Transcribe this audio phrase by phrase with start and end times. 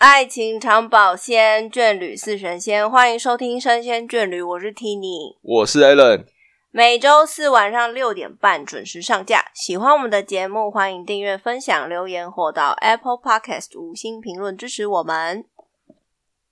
[0.00, 2.88] 爱情长保鲜，眷侣似神仙。
[2.88, 6.26] 欢迎收听《生仙眷侣》，我是 Tini，我是 Allen。
[6.70, 9.46] 每周四晚上六点半准时上架。
[9.52, 15.44] 喜欢我们的节目，欢迎订阅、分享、留言或到 Apple Podcast 五星评论支持我们。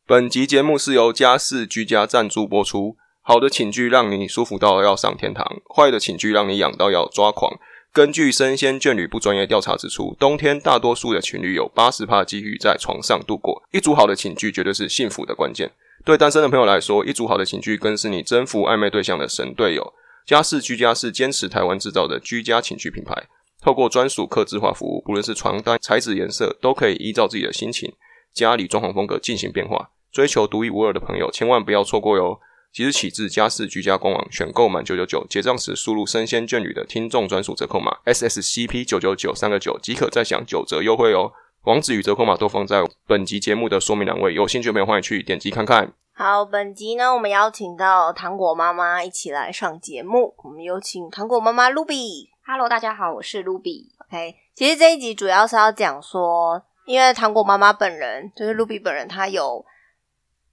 [0.04, 2.96] 本集节目是由家事居家赞助播出。
[3.22, 7.58] 好的寝具让你舒服到要上天堂，坏的寝具让你痒到要抓狂。
[7.96, 13.62] 根据生鲜眷侣不专业调查指出，冬天大多数的情侣有八十趴机遇在床上度过。
[13.72, 15.72] 一组好的寝具绝对是幸福的关键。
[16.04, 19.94] 对单身的朋友来说，一组好的寝具更是你征服暧昧对象的神队友。
[20.26, 23.14] 家事居家是坚持台湾制造的居家寝具品牌，
[23.62, 27.90] 透过专属客制化服务，不论是床单材质、颜色，都可以依照自己的心情、
[28.34, 29.88] 家里装潢风格进行变化。
[30.12, 32.38] 追求独一无二的朋友，千万不要错过哟！
[32.76, 41.32] 即日起至家事居家官网选购满九九九，结账时输入“生鲜眷侣”的听众专属折扣码 SSCP 九九九三个九，即可再享九折优惠哦。
[41.62, 45.90] 网址与折扣码都放在本集节目的说明栏位，有兴趣的朋友欢迎去点击看看。
[46.12, 50.34] 好，本集呢，我们邀请到糖果妈妈一起来上节目。
[50.44, 52.28] 我们有请糖果妈妈 Ruby。
[52.44, 53.86] Hello，大家好，我是 Ruby。
[54.06, 59.64] OK，其实这一集主要是要讲说，因为糖果妈妈本人就是 Ruby 本人，她有。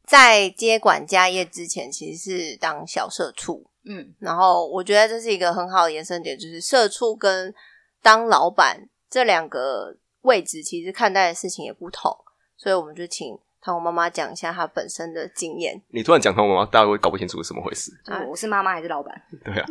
[0.06, 7.54] 在接管家业之前，其实是当小社畜，嗯，然后我觉得这是一个很好的延伸点，就是社畜跟
[8.02, 12.14] 当老板这两个位置，其实看待的事情也不同，
[12.58, 15.82] 所以我们就请糖果妈妈讲一下她本身的经验。
[15.88, 17.90] 你突然讲糖果妈妈，大家会搞不清楚是怎么回事。
[18.30, 19.22] 我是妈妈还是老板？
[19.46, 19.66] 对啊，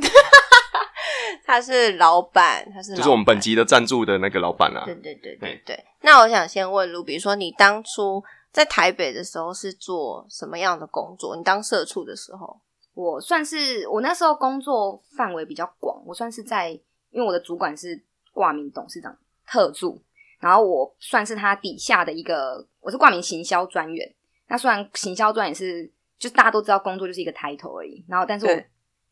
[1.44, 4.84] 他是老板，他是就是我们本集的赞助的那个老板啊。
[4.86, 5.84] 对对对对对。
[6.00, 8.24] 那我想先问卢，比如说你当初。
[8.52, 11.34] 在台北的时候是做什么样的工作？
[11.34, 12.60] 你当社畜的时候，
[12.92, 16.70] 我算是我那时候工作范围比较广，我算是在，
[17.10, 19.98] 因为我的主管是挂名董事长特助，
[20.38, 24.14] 然后我算是他底下的一个，我是挂名行销专员。
[24.48, 28.62] 那虽然行销专也是，就大家都知道工作就是一个抬头而已，然后但是我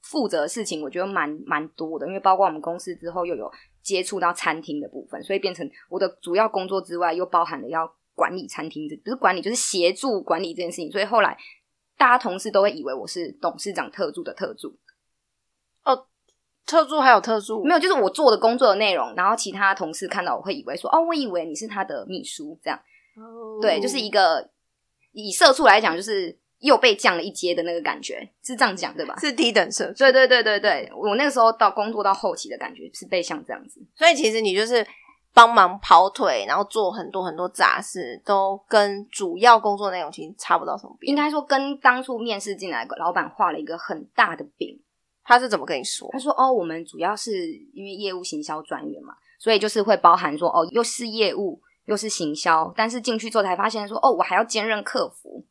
[0.03, 3.51] 负责的事情我觉得蛮蛮多的，因为包括我们公司之后又有
[3.83, 7.91] 接触到餐厅的部分，所以变成我的主要工作之外，又包含了要。
[8.21, 10.93] 管理餐厅，不是管理，就是协助管理这件事情。
[10.93, 11.35] 所以后来
[11.97, 14.77] 大家同事都会以为我是董事长特助的特助。
[15.85, 16.07] 哦，
[16.67, 17.65] 特助还有特助？
[17.65, 19.15] 没有，就是我做的工作的内容。
[19.17, 22.79] 然后其他同事看到我会以为说：“哦，我以为你是他的秘书。”这样，
[23.63, 24.51] 对，就是一个
[25.13, 29.17] 以社畜来讲，就是又被降了一阶的那个感觉，是这样讲对吧？
[29.19, 30.93] 是低等社，对对对对对。
[30.95, 34.87] 我那个时候到工作到后期的感觉是被像这样子，所以其实你就是。
[35.33, 40.97] 帮忙跑腿，然后做很多很多杂事，都跟主要工作内容其实差不到什么。
[41.03, 44.81] 应该说，跟当初面试进来的老板画了一个很大的饼。
[45.23, 46.09] 他是怎么跟你说？
[46.11, 55.47] 他说：“哦，我们主要是因为业务行销专员嘛，所以就是会包含说，哦，又是业务又是行销，但是进去之后才发现说，哦，我还要兼任客服。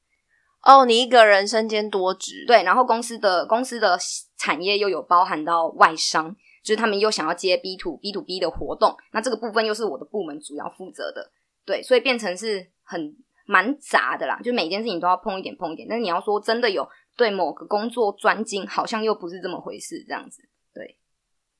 [0.63, 2.63] 哦，你一个人身兼多职，对。
[2.63, 3.97] 然后公司的公司的
[4.35, 11.31] 产业又有包含到外商。”就是他们又想要接 B to B to B 的活动，那这个部分又是我的部门主要负责的，
[11.65, 13.15] 对，所以变成是很
[13.45, 15.87] 蛮杂的啦，就每件事情都要碰一点碰一点。
[15.87, 16.87] 但是你要说真的有
[17.17, 20.43] 对某个工作专精，好像又不是这么回事，这样子。
[20.73, 20.97] 对，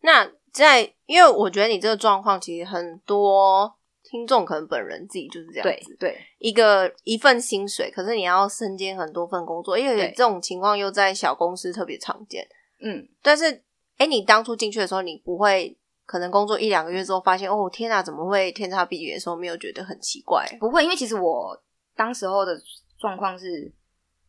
[0.02, 12.48] 那在因为我觉得你这个状况，其实很多听众可能本人自己就是这样子，对，一个一份薪水，可是你要身兼很多份工作，因为这种情况又在小公司特别常见，
[12.82, 13.64] 嗯，但是。
[14.00, 15.78] 哎，你当初进去的时候，你不会
[16.08, 20.44] 可能工作一两个月之后发现，哦，天哪，怎么会天差地别的时候，没有觉得很奇怪？
[20.60, 21.56] 不会，因为其实我
[21.96, 22.60] 当时候的
[22.98, 23.72] 状况是。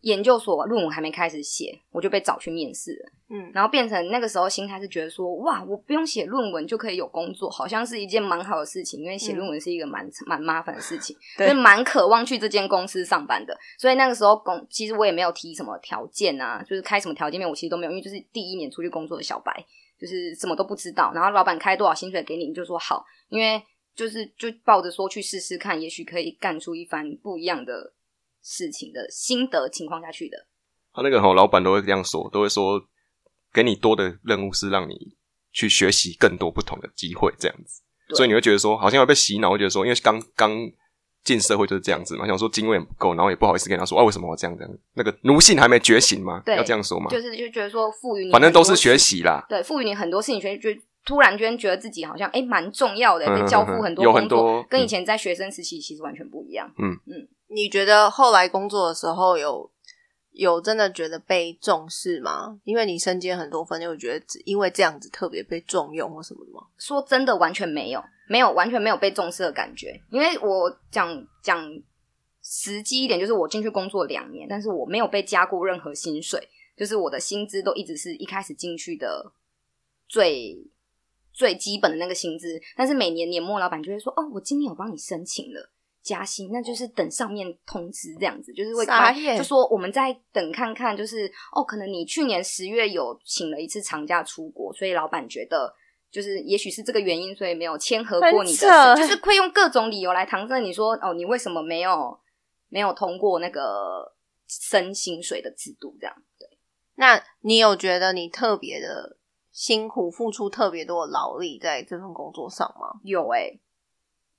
[0.00, 3.12] 研究所论文还没开始写，我就被找去面试了。
[3.32, 9.00] 嗯，然后变成那个时候心态是觉得说，哇，我不用写论文就可以有工作，好像是一件蛮好的事情。
[9.00, 13.56] 因为写论文是一个蛮蛮麻烦的事情，所以蛮渴望去这间公司上班的。
[13.78, 19.64] 所以那个时候公，其实我也没有提什么条件啊，就是开什么条件面，我其实都没有，因为就是第一年出去工作的小白，
[20.00, 21.12] 就是什么都不知道。
[21.14, 23.62] 然后老板开多少薪水给你，你就说好，因为
[23.94, 27.92] 就是就抱着说去试试看，也许可以干出一番不一样的。
[28.42, 30.46] 事情的心得情况下去的，
[30.92, 32.80] 他那个好老板都会这样说，都会说
[33.52, 34.94] 给你多的任务是让你
[35.52, 37.82] 去学习更多不同的机会，这样子，
[38.14, 40.50] 所以你会觉得说好像要被洗脑，会觉得说因为刚刚
[41.22, 44.72] 进社会就是这样子嘛，想说经验不够，然后也不好意思跟他说啊，为什么我这样这样？
[44.94, 46.42] 那个奴性还没觉醒吗？
[46.46, 47.10] 要这样说嘛？
[47.10, 50.70] 就是就觉得说赋予你，反正都是学习啦，对，赋予你很多事情，学就
[51.04, 56.72] 突然间觉得自己好像哎蛮重要的，被交付很多工作，跟以前在学生时期其实完全不一样。
[56.78, 57.28] 嗯嗯。
[57.52, 59.68] 你觉得后来工作的时候有
[60.30, 62.60] 有真的觉得被重视吗？
[62.62, 66.60] 因为你身兼很多分，就觉得只因为这样子特别被重用或什么的吗？
[66.78, 70.00] 说真的，完全没有，没有完全没有被重视的感觉。
[70.10, 71.68] 因为我讲讲
[72.40, 79.32] 实际一点，就是我进去工作两年，但是我没有被加过任何薪水，就是我的薪资都一直是一开始进去的
[80.08, 80.56] 最
[81.32, 88.86] 最基本的那个薪资，但是每年年末老板就会说：“哦，我今年有帮你申请了。”加薪，那就是等上面通知这样子，就是会
[89.36, 95.74] 就说我们再等看看，就是哦，可能你去年十月有请了一次长假出国，所以老板觉得
[96.10, 102.18] 就是也许是这个原因，所以没有签合过你的，就是会用各种理由来搪塞你说哦，你为什么没有
[102.68, 104.14] 没有通过那个
[104.48, 105.96] 升薪水的制度？
[106.00, 106.48] 这样对？
[106.94, 109.18] 那你有觉得你特别的
[109.52, 113.00] 辛苦，付出特别多的劳力在这份工作上吗？
[113.04, 113.58] 有哎。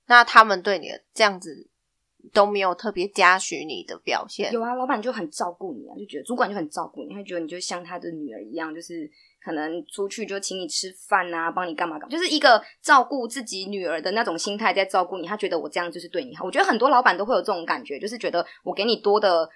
[0.06, 1.68] 那他们对你这样子
[2.32, 4.52] 都没有特别嘉许你的表现？
[4.52, 9.10] 有啊，老板就很照顾你啊，就觉得主管就很照顾你，他觉得你就像他的女儿一样，就是
[9.44, 15.26] 可能出去就请你吃饭啊，帮你干嘛干嘛，就是一个照顾自己女儿的那种心态在照顾你。
[15.26, 16.44] 他觉得我这样就是对你好。
[16.44, 19.48] 我觉得很多老板都会有这种感觉，就是觉得我给你多的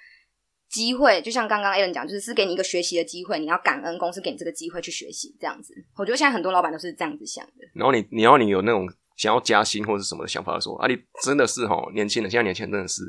[0.68, 5.74] 机会，就像刚刚 A n 讲，就是是给你一个学习的机会，你要感恩公司给你这个机会去学习，这样子。
[5.96, 7.52] 我觉得现在很多老板都是这样子想的。
[7.74, 8.88] 然后你，然后你有那种。
[9.16, 13.02] 想要加薪或者什么的想法的时候，啊，你真的是哈年轻人，现在年轻人真的是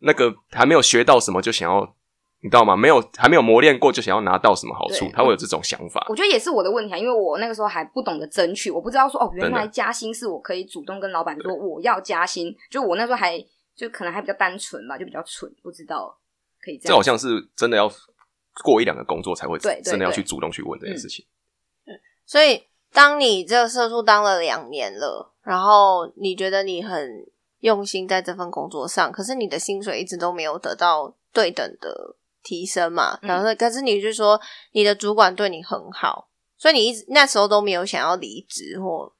[0.00, 1.94] 那个还没有学到什么就想要，
[2.40, 2.76] 你知道吗？
[2.76, 6.04] 没有还没有磨练过就想要拿到什么好处，他会有这种想法。
[6.08, 12.54] 我觉得也是我的问题啊，因为我那个时候还不懂得争取，我不知道说哦，原来加薪是我可以主动跟老板说我要加薪。
[12.70, 13.38] 就我那时候还
[13.74, 16.18] 就可能还比较单纯吧，就比较蠢，不知道
[16.60, 16.88] 可以这样。
[16.88, 17.90] 这好像是真的要
[18.64, 21.24] 过一两个工作才会真的要去主动去问这件事情。
[21.86, 21.94] 嗯
[22.26, 22.60] 所以
[22.96, 25.34] 当你这个社畜当了两年了。
[25.42, 27.24] 然后你觉得你很
[27.60, 33.16] 用心在这份工作上，可是你的薪水一直都没有得到对等的提升嘛？
[33.22, 34.40] 然后，可是你就说
[34.72, 36.28] 你的主管对你很好，
[36.58, 39.12] 所以你一直那时候都没有想要离职或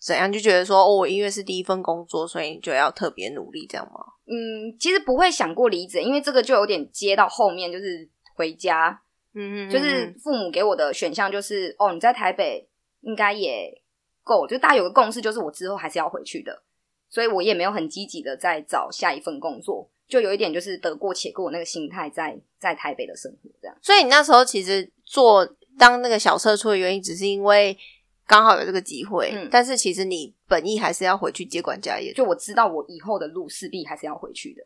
[0.00, 4.00] 怎样，就觉得说哦，我因为是第一份工作，所以你就要特别努力这样吗？
[4.24, 8.98] 嗯，其实不会想过离职，因为这个就有点接到后面就是回家，
[9.34, 12.66] 嗯嗯，就是父母给我的选项就是哦，你在台北
[13.06, 13.82] 应该也。
[14.28, 16.60] 够，就大家有个共识，就是我之后还是要回去的，
[17.08, 23.78] 所以我也没有很积极的在找下一份工作，就有一点就是得过且过那个心态，在在台北的生活这样。
[23.80, 25.48] 所以你那时候其实做
[25.78, 27.78] 当那个小社畜的原因，只是因为
[28.26, 32.12] 刚好有这个机会，但是其实你本意还是要回去接管家业。
[32.12, 34.64] 就我知道我以后的路势必还是要回去的，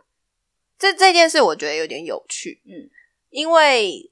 [0.78, 2.88] 这这件事我觉得有点有趣，嗯，
[3.28, 4.10] 因为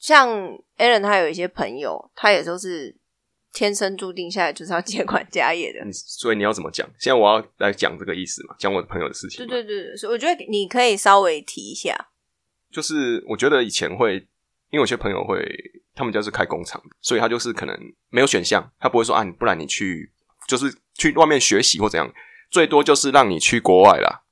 [0.00, 2.96] 像 Aaron 他有一些朋友，他也都是。
[3.52, 6.88] 天生注定下来就是要接管家业的，所以你要怎么讲？
[6.98, 9.46] 现在我要来讲这个意思嘛，讲我的朋友的事情。
[9.46, 11.94] 对对对，所以我觉得你可以稍微提一下。
[12.70, 14.14] 就是我觉得以前会，
[14.70, 15.46] 因为有些朋友会，
[15.94, 17.78] 他们家是开工厂，所以他就是可能
[18.08, 20.10] 没有选项，他不会说啊，不然你去，
[20.48, 22.10] 就是去外面学习或怎样，
[22.50, 24.22] 最多就是让你去国外啦，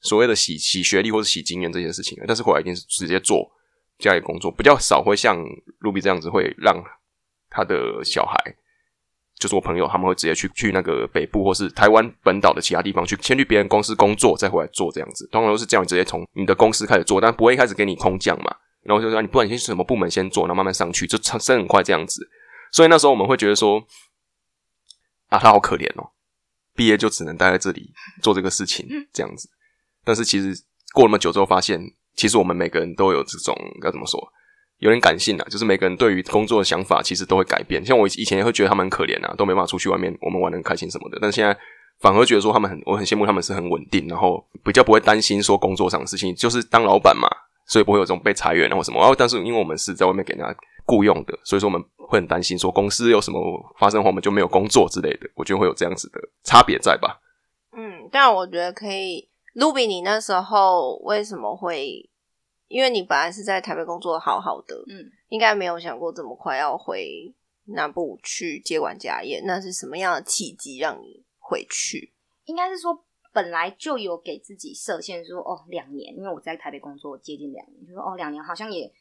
[0.00, 2.18] 所谓的洗洗学历或者洗经验这些事情。
[2.26, 3.48] 但是回来一定是直接做
[4.00, 5.38] 家里工作，比较少会像
[5.80, 6.82] Ruby 这样子会让。
[7.50, 8.36] 他的小孩
[9.38, 15.28] 就是我朋友，他们会直接去去那个北部或是台湾本岛的其他地方去，先去别人公司工作，再回来做这样子。
[15.30, 18.56] 通常都是这样，直接从你的公司开始做，但不会一开始给你空降嘛。
[18.82, 22.28] 然后就说你不管你去什么部门先做，然后慢慢上去，就升很快这样子。
[22.72, 23.78] 所以那时候我们会觉得说，
[25.28, 26.10] 啊，他好可怜哦，
[26.74, 27.92] 毕业就只能待在这里
[28.22, 29.48] 做这个事情这样子。
[30.04, 30.60] 但是其实
[30.94, 31.80] 过那么久之后，发现
[32.16, 34.20] 其实我们每个人都有这种要怎么说？
[34.78, 37.84] 有点感性啊，就是每个人对于工作的想法其实都会改变。
[37.84, 41.18] 像我以前也会觉得他们很可怜啊，都没办法出去外面，我们玩的很开心什么的。
[41.20, 41.56] 但现在
[42.00, 46.32] 反而觉得说他们很，我很羡慕他们是很稳定，然后比较不会担心说工作上的事情。
[46.34, 47.28] 就是当老板嘛，
[47.66, 49.00] 所以不会有这种被裁员或什么。
[49.00, 50.54] 然后但是因为我们是在外面给人家
[50.86, 53.40] 雇佣的，所以说我们会很担心说公司有什么
[53.78, 55.28] 发生，我们就没有工作之类的。
[55.34, 57.18] 我觉得会有这样子的差别在吧。
[57.76, 59.28] 嗯，但我觉得可以。
[59.54, 62.08] 卢比，你那时候为什么会？
[62.68, 67.34] 因为你本来是在台北工作好好的，嗯，应该没有想过这么快要回
[67.64, 69.42] 南部去接管家业。
[69.46, 72.12] 那是什么样的契机让你回去？
[72.44, 78.92] 应该是说本来就有给自己设限，说哦两年，因为我在台北工作接近两年，就说哦两年好像也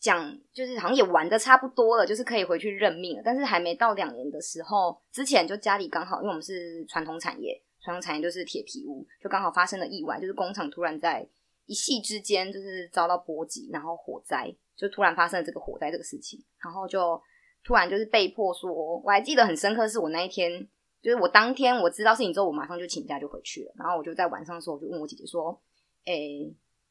[0.00, 3.22] 讲就是好像也玩的差不多了，就是可以回去认命了。
[3.24, 11.24] 但是还没到两年的时候，之前就家里刚好，因为我们是传统产业，传统产业就是铁皮屋，就刚好发生了意外，就是工厂突然在。
[11.66, 17.20] 一夕之间就是遭到波及，然后火灾就突然发生了这个火灾这个事情，然后就
[17.64, 20.68] 突然就是被迫说，我还记得很深刻，是我那一天，
[21.00, 25.58] 就是我当天我知道事情之后，我马上就请假就回去了，然后我就在晚上的时候，我就问我姐姐说，
[26.04, 26.14] 哎，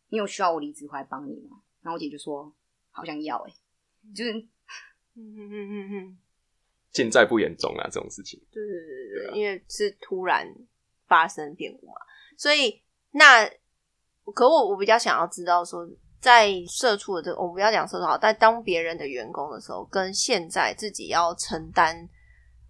[0.09, 1.61] 你有需要我离职回来帮你吗？
[1.81, 2.51] 然后我姐就说，
[2.89, 3.53] 好像要，哎，
[4.15, 4.47] 就是，嗯
[5.15, 6.17] 嗯嗯嗯嗯，
[6.91, 10.47] 尽在不言中啊，这种事情，对对对对，因为是突然
[11.07, 11.93] 发生变故嘛，
[12.37, 13.51] 所以那。
[14.31, 15.87] 可我我比较想要知道说，
[16.21, 22.07] 在社畜的这，我不要讲社畜好，在当别人的员工的时候，跟现在自己要承担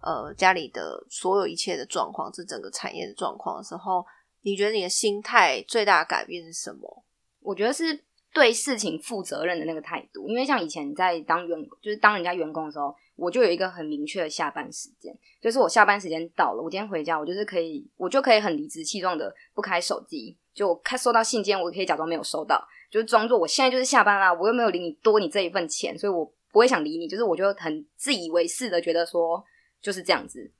[0.00, 4.04] 呃家里的所有一切的状况，这整个产业的状况的时候，
[4.42, 7.04] 你觉得你的心态最大的改变是什么？
[7.40, 12.94] 我觉得是对事情负责任的那个态度，因为像以前在当员，就是当人家员工的时候。
[13.16, 29.44] 我就有一个很明确的下班时间，就是我下班时间到了，我今天回家，我就是可以，我就可以很理直气壮的不开手机，就开收到信件，我可以假装没有收到，就是装作我现在就是下班啦，我又没有领你多你这一份钱，所以我不会想理你，就是我就很自以为是的觉得说
[29.80, 30.50] 就是这样子，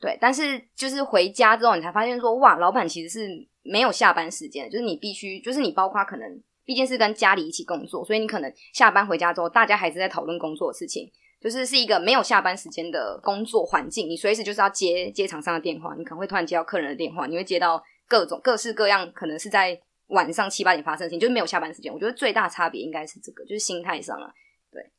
[0.00, 11.10] 对，但是就是回家之后，你才发现说哇，老板其实是没有下班时间，就是你必须，就是你包括可能毕竟是跟家里一起工作，所以你可能下班回家之后，大家还是在讨论工作的事情。
[11.42, 21.92] 就是是一个没有下班时间的工作环境，你随时就是要接接厂商的电话，你可能会突然接到客人的电话，你会接到各种各式各样，可能是在晚上七八点发生的事情，就是没有下班时间。
[21.92, 24.32] 我觉得最大差别应该是这个，就是心态上啊。
[24.70, 24.90] 对，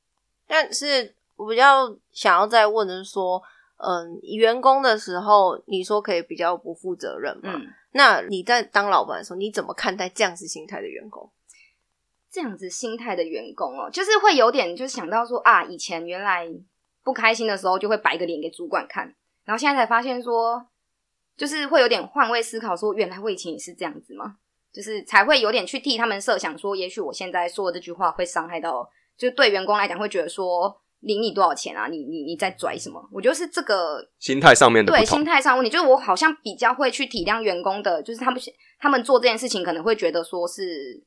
[0.47, 3.41] 但是我比较想要再问的是说，
[3.77, 7.53] 嗯，员工的时候你说可以比较不负责任嘛？
[7.91, 11.29] 那你在当老板的时候，你怎么看待这样子心态的员工？
[12.33, 16.49] 这样子心态的员工哦，就是会有点，就是想到说啊，以前原来
[17.03, 19.05] 不开心的时候就会摆个脸给主管看，
[19.45, 20.65] 然后现在才发现说，
[21.37, 24.37] 就是会有点换位思考，说原来我以前也是这样子吗？
[24.73, 31.87] 就是才会有点去替他们设想，说也许我现在说的这句话会伤害到，就对员工来讲会觉得说领你多少钱啊？
[31.87, 33.07] 你你你在拽什么？
[33.11, 38.41] 我觉得是这个心态上面的对心态上问题，就是我好像比较会去体谅员工的，就是他们
[38.79, 41.03] 他们做这件事情可能会觉得说是。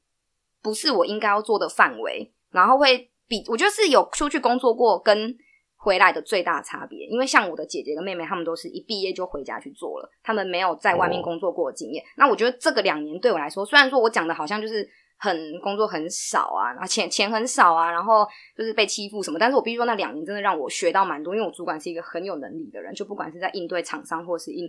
[0.63, 5.37] 不是我应该要做的范围，然后会比我觉得是有出去工作过跟
[5.77, 7.07] 回来的最大差别。
[7.07, 12.05] 因为像我的姐姐跟妹妹，她们都是一毕业就回家去做了，她们没有在外面工作过的经验。
[12.17, 21.35] 那我觉得这个两年对我来说，虽然说我讲的好像就是很工作很少啊，然后钱钱很少啊，然后就是被欺负什么，但是我必须说那两年真的让我学到蛮多。
[21.35, 24.69] 因为我主管是一个很有能力的人，就不管是在应对厂商或是应。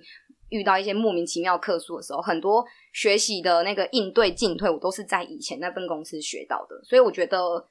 [0.49, 7.67] 遇到一些莫名其妙客诉的时候，很多学习的那个应对进退，我都是在以前那份公司学到的，所以我觉得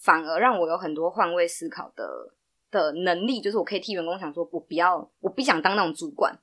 [0.00, 2.32] 反而让我有很多换位思考的
[2.70, 6.34] 的能力，就是我可以替员工想说，我不要，我不想当那种主管，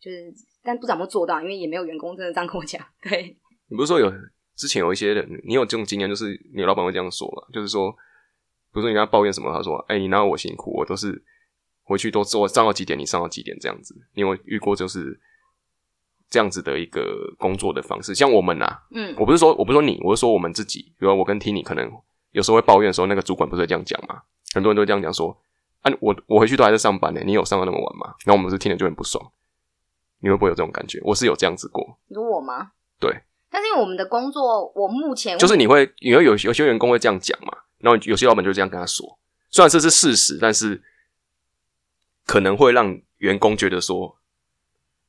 [0.00, 2.84] 就是但不怎么做到，因为也没有员工真的这样跟我讲。
[3.02, 3.36] 对
[3.70, 4.12] 你不是说有
[4.56, 7.42] 之前有一些人，你有这种经验，就是你老板会这样说嘛？
[7.52, 10.70] 就是说，比如说你跟他抱怨什么，他说：“哎，你哪有我辛苦？
[10.76, 11.24] 我都是。”
[11.84, 13.94] 回去都做上到几点，你上到几点这样子？
[14.14, 15.20] 你有遇过就是
[16.28, 18.14] 这样子的一个工作的方式？
[18.14, 20.80] 像我们呐，嗯，我不是说我不是说你，我是说我们自己。
[20.98, 21.88] 比如我跟 Tini 可能
[22.32, 24.22] 有时候会抱怨的时候，那个主管不是这样讲嘛？
[24.54, 25.36] 很多人都这样讲说
[25.82, 29.32] ：“啊，我我回去都还在上班呢，你有上到那么晚吗？”然后我们是听了就很不爽。
[30.20, 30.98] 你会不会有这种感觉？
[31.04, 31.98] 我是有这样子过。
[32.08, 32.70] 有我吗？
[32.98, 33.14] 对。
[33.50, 39.06] 但是因为我们的工作，我目前就是你会因为有有些员工会这样讲嘛，然后有些老板就这样跟他说，
[39.50, 40.82] 虽然这是事实，但是。
[42.24, 44.16] 可能会让员工觉得说：“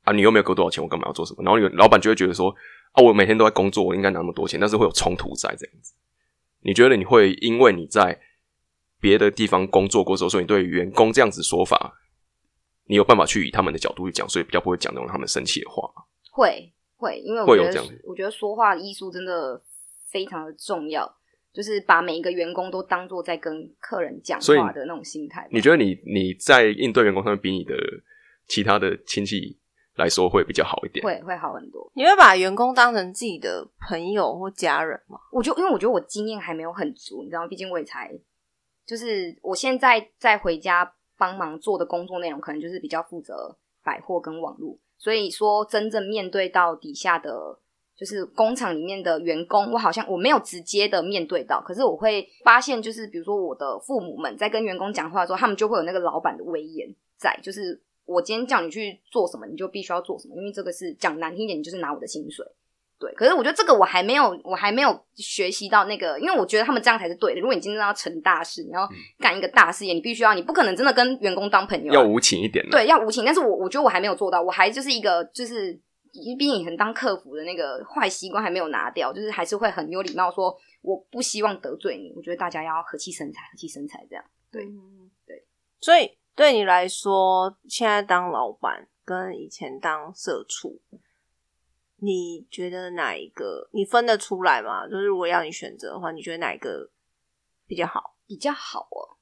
[0.03, 2.53] 啊，你又没有给我多少钱，我干嘛要做什么？”然后老板就会觉得说
[2.93, 5.93] ：“啊，我每天都在工作，我应该拿那么多钱。”但是会有冲突在这样子。
[6.61, 8.19] 你觉得你会因为你在
[8.99, 11.99] 别的地方工作过之后，所以你对员工这样子说法，
[12.85, 15.89] 你有办法去以他们的角度去讲，所以比较不会讲那种他们生气的话？
[16.31, 19.61] 会会，因为我觉得我觉得说话的艺术真的
[20.09, 21.15] 非常的重要。
[21.55, 25.47] 就是把每一个员工都当做在跟客人讲话的那种心态。
[25.49, 27.73] 你觉得你你在应对员工上面比你的
[28.45, 29.57] 其他的亲戚
[29.95, 31.05] 来说会比较好一点？
[31.05, 31.89] 会会好很多。
[31.95, 35.17] 你会把员工当成自己的朋友或家人吗？
[35.31, 37.47] 我就因为我觉得我经验还没有很足，你知道吗？
[37.47, 38.11] 毕竟我也才
[38.85, 47.59] 就是我现在在回家帮忙做的工作内容，可能就是比较负责百货跟网络，所以说真正面对到底下的。
[47.97, 62.45] 就是工厂里面的员工，我好像我没有直接的面对到，可是我会发现，就是比如说我的父母们在跟员工讲话的时候，他们就会有那个老板的威严在，就是我今天叫你去做什么，你就必须要做什么，因为这个是讲难听一点，你就是拿我的薪水。
[62.99, 67.39] 对，可是我觉得这个我还没有，我还没有学习到那个，因为我觉得他们这样才是对的。
[67.39, 68.85] 如果你今天要成大事，你要
[69.19, 72.65] 干一个大事业，你必须要，你不可能真的跟员工当朋友，要无情一点。
[72.69, 73.23] 对，要无情。
[73.25, 75.79] 但是我我觉得我还没有做到，我还就是一个就是。
[76.37, 82.13] 毕竟很当客服的那个坏习惯还没有拿掉，就是还是会很有礼貌，说我不希望得罪你。
[82.15, 84.23] 我觉得大家要和气生财，和气生财这样。
[84.51, 84.65] 对，
[85.25, 85.45] 对。
[85.79, 90.81] 所以对你来说，现在当老板跟以前当社畜，
[91.97, 94.87] 你觉得哪一个你分得出来吗？
[94.87, 96.89] 就是如果要你选择的话，你觉得哪一个
[97.67, 98.15] 比较好？
[98.25, 99.17] 比较好哦。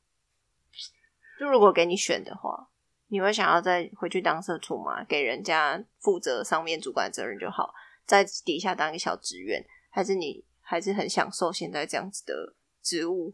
[1.40, 2.70] 就如果给你选的话。
[3.13, 5.05] 你会想要再回去当社畜吗？
[5.05, 7.72] 给人家负责上面主管责任就好。
[8.08, 13.32] 在底下当一个小职员，还是你还是很享受现在这样子的职务？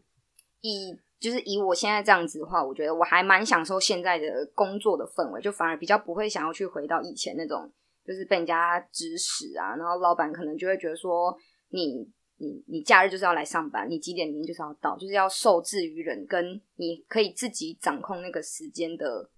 [0.60, 7.72] 以就是以我现在这样子的话，我觉得我还蛮享受现在的工作的氛围，就反而比较不会想要去回到以前那种，
[8.06, 11.34] 就是被人家指使啊，然后老板可能就会觉得说
[11.70, 12.12] 你。
[12.42, 19.28] 你你假日就是要来上班，你几点钟就是要到，就是要受制于人，跟你可以自己掌控那个时间的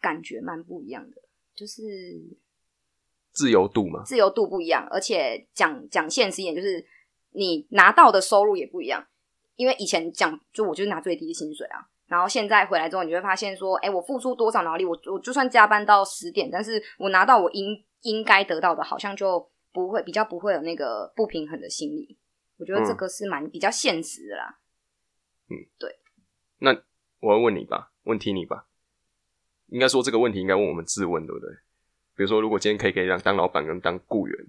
[0.00, 1.16] 感觉蛮不一样的，
[1.54, 1.82] 就是
[3.32, 6.84] 自由度嘛，自由度不一样，而且讲讲现实一点，就是
[7.30, 9.06] 你拿到的收入也不一样，
[9.56, 19.50] 因为以前讲就我就是拿最低的薪水啊，然后现在回来之后，你就会发现说，哎，我付出多少劳力，我我就算加班到十点，但是我拿到我应应该得到的，好像就。
[19.72, 22.16] 不会，比较不会有那个不平衡的心理。
[22.56, 24.58] 我觉得这个是蛮比较现实的啦。
[25.50, 26.00] 嗯，对。
[26.60, 26.70] 那
[27.20, 28.68] 我要问你吧，问题你吧。
[29.68, 31.50] 应该说这个问题应该问我们自问，对不对？
[32.16, 34.46] 比如说，如果今天可以给让当老板跟当雇员、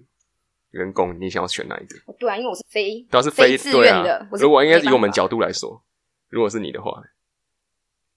[0.70, 2.12] 员工，你想要选哪一个？
[2.18, 4.26] 对啊，因为我是非，都是非自愿的。
[4.32, 5.82] 如果应该是以我们角度来说，
[6.28, 7.02] 如果是你的话，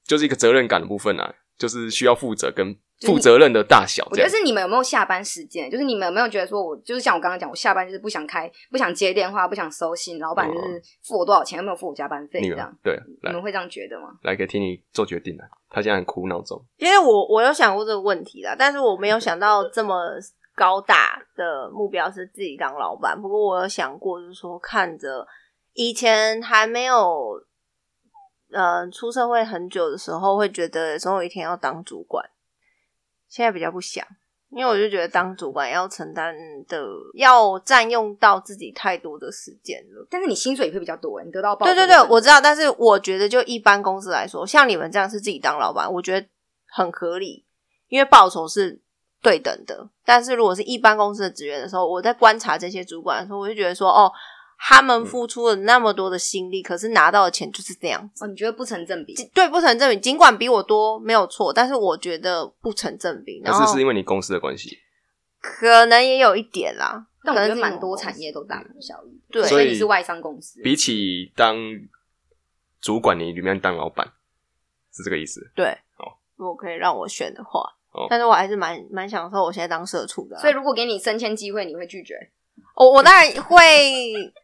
[0.05, 2.75] 就是一个责任感的部分啊，就是需要负责跟。
[3.03, 5.67] 负责任的大小，我觉得是你们有没有下班时间？
[5.71, 12.39] 就是你们有没有觉得说，我就是像我刚刚讲，我下班就是不想开，不想接电话，不想收信，老板就是付我多少钱，有没有付我加班费？
[12.41, 14.09] 这样对，你们会这样觉得吗？
[14.21, 16.63] 来给听你做决定了，他现在很苦恼中。
[16.77, 19.95] 因为我我有想过这个问题啦，但是我没有想到这么
[20.53, 23.19] 高大的目标是自己当老板。
[23.19, 25.25] 不过我有想过，就是说看着
[25.73, 27.43] 以前还没有
[28.51, 32.29] 呃出社会很久的时候，会觉得总有一天要当主管。
[33.27, 34.05] 现在比较不想，
[34.49, 36.35] 因为我就觉得当主管要承担
[36.67, 40.05] 的，要占用到自己太多的时间了。
[40.09, 42.41] 但是你薪水也会比较多，你得到报对对对，我知道。
[42.41, 46.27] 但是我觉得，就一般公司来说，像你们这样是自己当老板，我觉得
[46.67, 47.45] 很合理，
[47.87, 48.81] 因为报酬是
[49.21, 49.89] 对等的。
[50.03, 54.11] 但是如果是一般公司的职员的时候，我在观察这些主管的时候，我就觉得说，哦。
[54.63, 59.15] 他们付出了那么多的心力，可是拿到的钱就是这样哦，你觉得不成正比？
[59.33, 59.99] 对，不成正比。
[59.99, 63.41] 尽管比我多没有错，但是我觉得不成正比。
[63.43, 64.77] 那是是因为你公司的关系？
[65.41, 67.07] 可能也有一点啦。
[67.23, 69.19] 但我觉得蛮多产业都大同小异。
[69.31, 70.61] 对，所以你是外商公司。
[70.61, 71.57] 比起当
[72.79, 74.07] 主管，你里面当老板
[74.93, 75.51] 是这个意思？
[75.55, 75.65] 对。
[75.97, 77.67] 哦，如果可以让我选的话，
[78.09, 80.37] 但是我还是蛮蛮享受我现在当社畜的。
[80.37, 82.15] 所以如果给你升迁机会，你会拒绝？
[82.75, 83.55] 我我当然会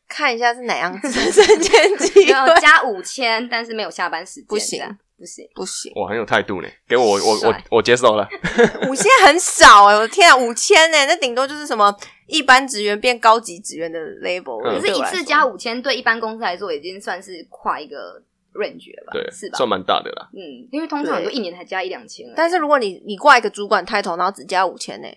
[0.08, 5.92] 看一下是哪样子的升迁机会，加五千，但是没有下班时间，不行，不行，不行。
[5.96, 8.28] 我很有态度呢，给我我我我接受了。
[8.88, 11.06] 五千很少哎，我的天啊，五千呢？
[11.08, 11.96] 那顶多就是什么
[12.28, 14.62] 一般职员变高级职员的 label。
[14.62, 18.22] 可是一次加五千，对一般公司来说已经算是跨一个
[18.54, 19.14] range 了吧？
[19.14, 19.58] 对，是吧？
[19.58, 20.30] 算蛮大的啦。
[20.34, 22.26] 嗯，因为通常就一年才加一两千。
[22.36, 25.08] 但是如果你你挂一个主管 title，然后只加五千呢？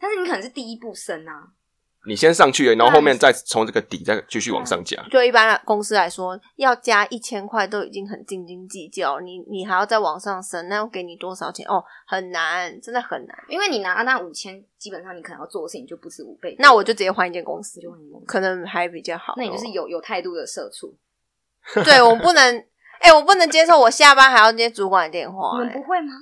[0.00, 1.52] 但是你可能是第一步升啊。
[2.04, 5.00] 你先上去，然后后面再从这个底再继续往上加。
[5.08, 11.64] 对一般公司来说，要加一千块都已经很斤斤计较，你你还要再往上升，那要给你多少钱？
[11.68, 13.38] 哦，很难，真的很难。
[13.48, 16.56] 因为你拿那五千，基本上你可能要做的事情就不止五倍。
[16.58, 17.88] 那我就直接换一间公司，就
[18.26, 19.34] 可能还比较好。
[19.36, 20.92] 那你就是有有态度的社畜。
[21.84, 22.64] 对我不能，
[22.98, 25.56] 哎，我不能接受我下班还要接主管的电话。
[25.60, 26.12] 你们不会吗？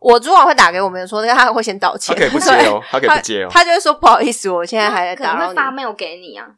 [0.00, 2.14] 我主管会打给我们说，他会先道歉。
[2.14, 3.48] 他可以不接哦，他可以不接哦。
[3.50, 5.56] 他就会说不好意思，我现在还在打扰你。
[5.56, 6.48] 发 mail 给你啊，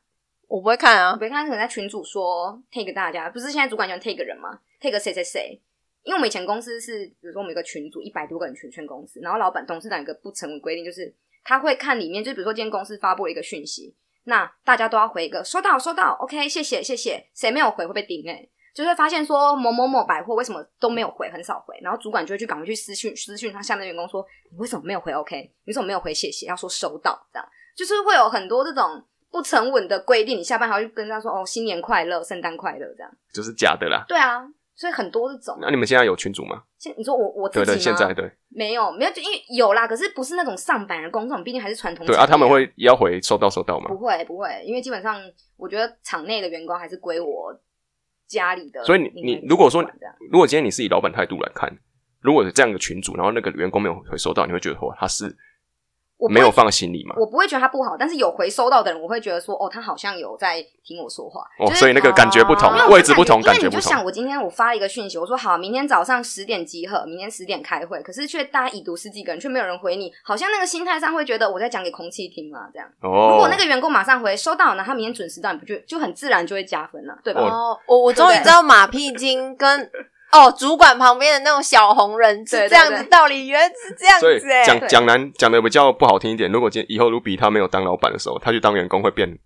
[0.46, 1.18] 我不会看啊。
[1.20, 5.60] 我看可能在群主说 take 大家，不是现在主管喜欢 take 人吗？take 谁谁谁？
[6.02, 18.48] 因为我们以前公司是，比如说我们一个群组一百多个人群全公司，然后老板董事长有个不成文规定，就是他会看里面，就比如说今天公司发布了一个讯息，那大家都要回一个收到收到，OK，谢谢谢谢，谁没有回会被顶哎。
[18.74, 26.14] 就会发现说某某某百货为什么都没有回，很少回，然后主管就会去赶快去私讯私讯他下面员工说你为什么没有回？OK，你为什么没有回？
[26.14, 30.38] 谢谢，要说收到，这样就是会有很多这种不成文的规定。
[30.38, 34.04] 你下班还要去跟他说哦，新年快乐，圣诞快乐，这样就是假的啦。
[34.06, 35.58] 对啊，所以很多这种。
[35.60, 36.62] 那你们现在有群主吗？
[36.78, 42.06] 现你说我我对对，现在对没有没有，就因为有啦，可是不是那种上百人工作，毕竟还是传统。
[42.06, 43.88] 对啊，他们会要回收到收到吗？
[43.88, 45.20] 不会不会，因为基本上
[45.56, 47.58] 我觉得场内的员工还是归我。
[48.30, 49.82] 家里的，所以你你如果说，
[50.30, 51.70] 如果今天你是以老板态度来看，
[52.20, 55.36] 如果是这样的群主，然后那个员工没有回收到，你会觉得哇，他是。
[56.28, 57.14] 没有放心里嘛？
[57.18, 61.42] 我不会觉得他不好，但是有回收到的人，我会觉得说，哦，他好像有在听我说话。
[61.58, 63.80] 哦，所以那个感觉不同，位置不同，感觉不同。
[63.80, 72.88] 就想我今天我发一个讯息，我说好，明天早上十点集合，明天十点开会，可是却大家已读十几个人，却没有人回你，好像那个心态上会觉得我在讲给空气听嘛，这样。
[73.02, 73.30] 哦。
[73.32, 77.42] 如果那个员工马上回收到，那他明天准时到，你不就就很自然就会加分了，对吧？
[77.42, 79.90] 哦，我我终于知道马屁精跟。
[80.32, 84.40] 哦，主管旁边的那种小红人是这样子道理，原来是这样子。
[84.64, 89.38] 讲讲难讲的比较不好听一点，如果今以后卢比他没有当老板的时候，他去当员工会变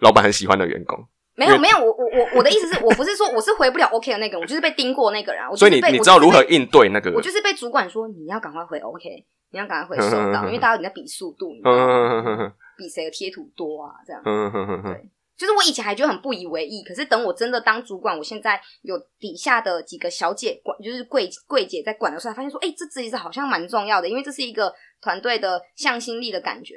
[0.00, 1.06] 老板很喜欢的员工。
[1.36, 5.42] 没有没有，我我我我的意思是我不是说我是回不了 OK 的那个，我就是被盯过那个人。
[5.54, 7.14] 所以你你知道如何应对那个人？
[7.16, 9.08] 我就是被主管说你要赶快回 OK，
[9.52, 11.52] 你要赶快回收到，因为大家在比速度，
[12.76, 14.22] 比谁的贴图多啊，这样。
[14.82, 15.08] 对。
[15.38, 26.76] 就是我以前还觉得很不以为意，可是等我真的当主管，我现在有底下的几个小姐管，就是柜柜姐在管的时候，发现说，哎，这其实好像蛮重要的，因为这是一个团队的向心力的感觉。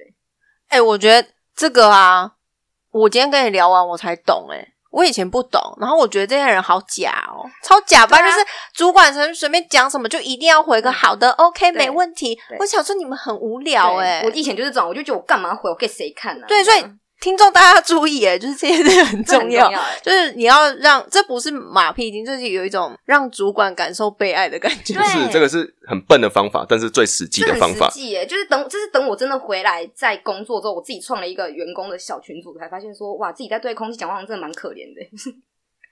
[0.67, 2.33] 哎，我觉得这个啊，
[2.91, 4.49] 我今天跟你聊完，我才懂。
[4.51, 8.17] 哎，我以前不懂，然后我觉得这些人好假哦，超假吧？
[8.17, 12.37] 就是主管随随便讲什么，就一定要回个好的，OK，没问题。
[12.59, 16.45] 我想说你们很无聊哎，我以前就是这种，我就觉得我干嘛回，我给谁看呢？
[16.45, 16.83] 对，所以。
[17.19, 19.69] 听众大家注意，哎，就是这些是很重要，
[20.01, 24.93] 就是你要让这不是马屁精，就是有一种让主管感受被爱的感觉。
[25.03, 27.89] 是这个是很笨的方法，但是最实际的方法。
[27.89, 35.01] 实际，哎，就是等，就是等我真的回来在工作之后，我自己创了一个员工的小群组，才发现说，哇，自己在对空气讲话真的蛮可怜的。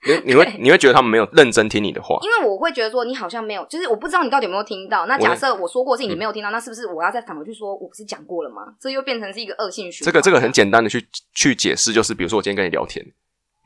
[0.06, 5.06] 你你会你会觉得他们没有认真听你的话，因为我会觉得说你好像没有，就是我不知道你到底有没有听到。
[5.06, 8.62] 那假设我说过事情你没有听到，那是不是我要再返回去说我不是讲过了吗？
[8.80, 10.06] 这又变成是一个恶性循环。
[10.06, 13.04] 这个这个很简单的去去解释，就是比如说我今天跟你聊天，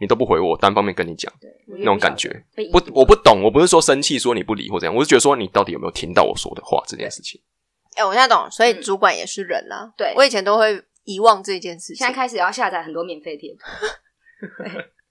[0.01, 1.31] 你都不回我，单方面跟你讲，
[1.67, 7.41] 那种感觉不我不懂，我不是说生气说你不理或怎样，我是觉得说你到底有没有听到我说的话这件事情。
[7.95, 9.93] 哎，我现在懂，所以主管也是人啊。
[9.99, 13.55] 对我以前都会遗忘这件事情，现在开始要下载很多免费贴。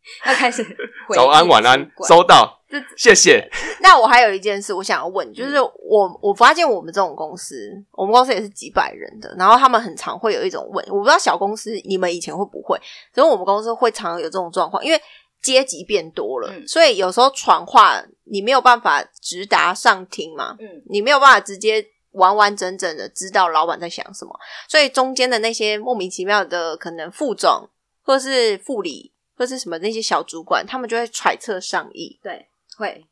[0.26, 0.66] 要开始
[1.14, 2.62] 早安晚安，收到，
[2.98, 3.48] 谢谢。
[3.82, 12.80] 那我还有一件事，我想要问，就是我我发现我们这种公司，我们公司也是几百人的，然后他们很常会有一种问，我不知道小公司你们以前会不会，
[13.14, 15.00] 所以我们公司会常有这种状况，因为
[15.42, 24.32] 阶级变多了，所以有时候传话你没有办法直达上听嘛，嗯，你没有办法直接完完整整的知道老板在想什么，
[24.68, 27.70] 所以中间的那些莫名其妙的可能副总
[28.04, 29.11] 或是副理。
[29.42, 32.20] 或是什么那些小主管，他们就会揣测上意。
[32.22, 33.04] 对，会。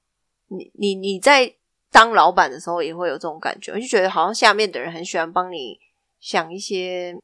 [0.49, 1.51] 你你你在
[1.91, 5.79] 当老板的时候，也会有这种感觉，我就觉得好像下面的人很喜欢帮你
[6.19, 7.17] 想一些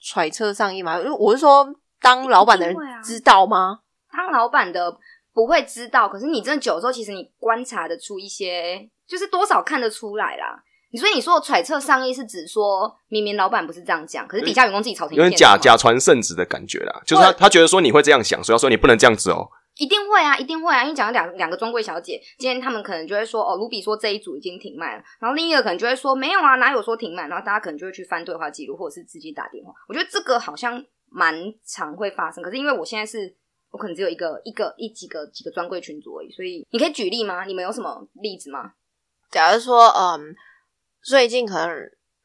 [0.00, 0.98] 揣测上意嘛。
[0.98, 1.68] 因为我是说，
[2.00, 3.80] 当老板的人知道吗？
[4.10, 4.98] 当老板的
[5.34, 10.64] 不会知道，可是你真的久之后，其实你观察得出一些，就是多少看得出来啦。
[10.96, 17.02] 所以你说揣测上意是指说，明明老板不是这样讲，可是底下员工自己吵成有点假假传圣旨的感觉啦。
[17.04, 19.48] 就是他他觉得说你会这样想，所以说你不能这样子哦。
[19.78, 27.28] 一定会啊，一定会啊，因为讲两两个专柜小姐，今天他们可能就会说，哦，卢比说这一组已经停卖了，然后另一个可能就会说没有啊，哪有说停卖？
[27.28, 29.70] 然后大家可能就会去翻对话记录，或者是自己打电话。
[29.86, 33.36] 我觉得这个好像蛮常会发生，可是因为我现在是
[33.70, 37.44] 我可能只有一个一个一几个几个专柜群组而已，所以你可以举例吗？
[37.44, 38.72] 你们有什么例子吗？
[39.30, 40.34] 假如说，嗯。
[41.06, 41.70] 最近可能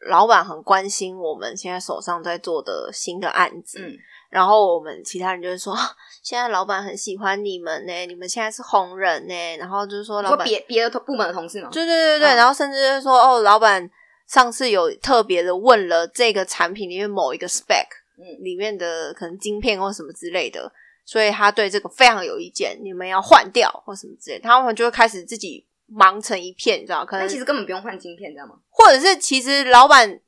[0.09, 3.95] 老板很关心我们现在手上在做的新的案子，嗯，
[4.31, 5.77] 然后我们其他人就会说，
[6.23, 11.69] 现在老板很喜欢你们呢，你们现在是红人呢，然后就是说，老板别别的部门的同事吗？
[11.71, 13.87] 对对对对，然后甚至就说，哦，老板
[14.27, 17.85] 上次有特别的问了这个产品里面某一个 spec，
[18.17, 20.73] 嗯，里面的可能晶片或什么之类的，
[21.05, 25.67] 所以他对这个非常有意见，你们要换掉或什么之类，他们就会开始自己。
[25.93, 27.05] 忙成一片，你知道？
[27.05, 28.53] 可能其实根本不用换晶片，知道吗？
[28.69, 30.19] 或者是其实老板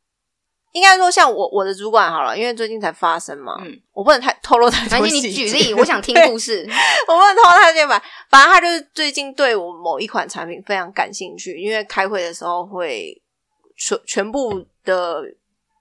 [0.73, 5.28] 应该说，像我我的主管好了，因为最近才发生嘛，嗯，我不能太透露太多细节。
[5.28, 6.67] 你举例，我想听故事。
[7.08, 8.04] 我不能透露太多吧。
[8.30, 13.21] 反正他就是最近对我某一款产品非常感兴趣，因为开会的时候会
[13.78, 15.21] 全全部的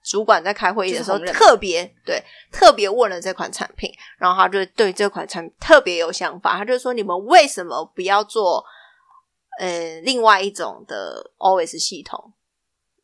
[0.05, 8.63] 主管在开会议的时候特别对特别问了这款产品，然后他就对这款产品特别有想法，他就说：“你们为什么不要做？”
[9.59, 12.33] 呃，另外一种的 OS 系统，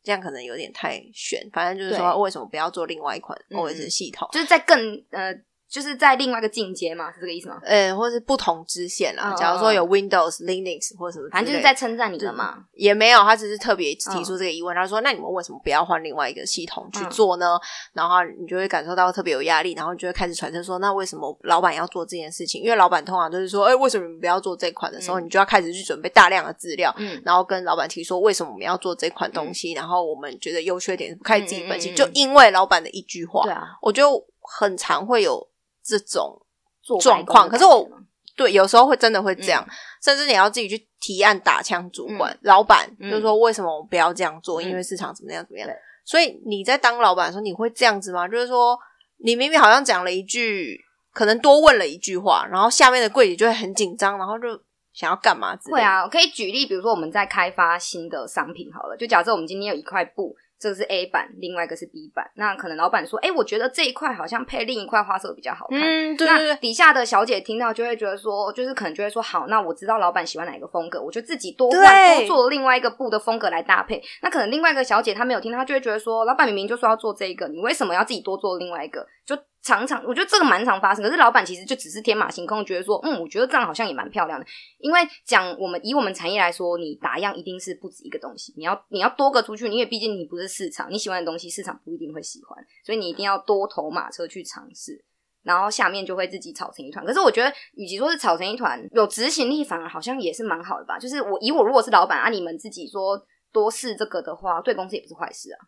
[0.04, 1.50] 这样可能有点太悬。
[1.52, 4.28] 反正就是说，为什么不要做另外一款 OS 系统？
[4.32, 5.34] 就是在更呃。
[5.70, 7.60] 就是在另外一个境界嘛，是这个意思吗？
[7.64, 9.36] 呃，或者是不同支线啦。
[9.38, 12.66] 假如说有 Windows、Linux 或什么，反正就是在称赞你的嘛。
[12.74, 14.76] 也没有，他只是特别提出这个疑问。
[14.76, 17.56] 他说：“那你们为什么不要换另外一个系统去做呢？”
[17.94, 26.92] 然后你就会感受到特别有压力，然后就会开始传承说：“那为什么老板要做这件事情？”因为老板通常都是说：“哎，为什么你们不要做这款的时候，你就要开始去准备大量的资料，
[27.24, 35.49] 然后跟老板提说为什么我们要做这款东西，然后我们觉得优缺点开始自己分析。”就因为老板的一句话，对啊，我就很常会有。
[35.98, 37.90] 这种状况，可是我
[38.36, 39.66] 对有时候会真的会这样，
[40.04, 44.62] 甚至你要自己去提案打枪主管、老板，就是说为什么我不要这样做？
[44.62, 45.70] 因为市场怎么样怎么样？
[46.06, 48.28] 所以你在当老板的时候，你会这样子吗？
[48.28, 48.78] 就是说，
[49.18, 50.80] 你明明好像讲了一句，
[51.14, 54.48] 可能多问了一句话，然后下面的柜姐就会很紧张，然后就
[54.94, 55.56] 想要干嘛？
[55.66, 60.36] 会啊，我可以举例，比如说我们在开发新的商品好了，就假设我们今天有一块布。
[60.60, 62.30] 这个是 A 版，另外一个是 B 版。
[62.36, 66.56] 那可能老板说：“哎，我觉得这一块好像配另一块花色比较好看。”嗯，对对对。
[66.58, 81.04] 底下的小姐听到就会觉得说，就是可能就会说：“好，那我知道老板喜欢哪一个风格，我就自己多换多做另外一个布的风格来搭配。”那可能另外一个小姐她没有听，她就会觉得说：“老板明明就说要做这一个，你为什么要自己多做另外一个？”就常常，我觉得这个蛮常发生。
[81.04, 84.46] 可是老板其实就只是天马行空，觉得说，嗯，我觉得这样好像也蛮漂亮的。
[84.80, 95.04] 因为讲我们以我们产业来说，你打样一定是不止一个东西，你要你要多个出去，因为毕竟你不是市场，你喜欢的东西市场不一定会喜欢，所以你一定要多头马车去尝试，
[95.44, 97.06] 然后下面就会自己炒成一团。
[97.06, 100.98] 可是我觉得，与其说是炒成一团，有执行力反而好像也是蛮好的吧。
[100.98, 105.60] 就是我以我如果是老板啊，你们自己说多试这个的话，对公司也不是坏事啊。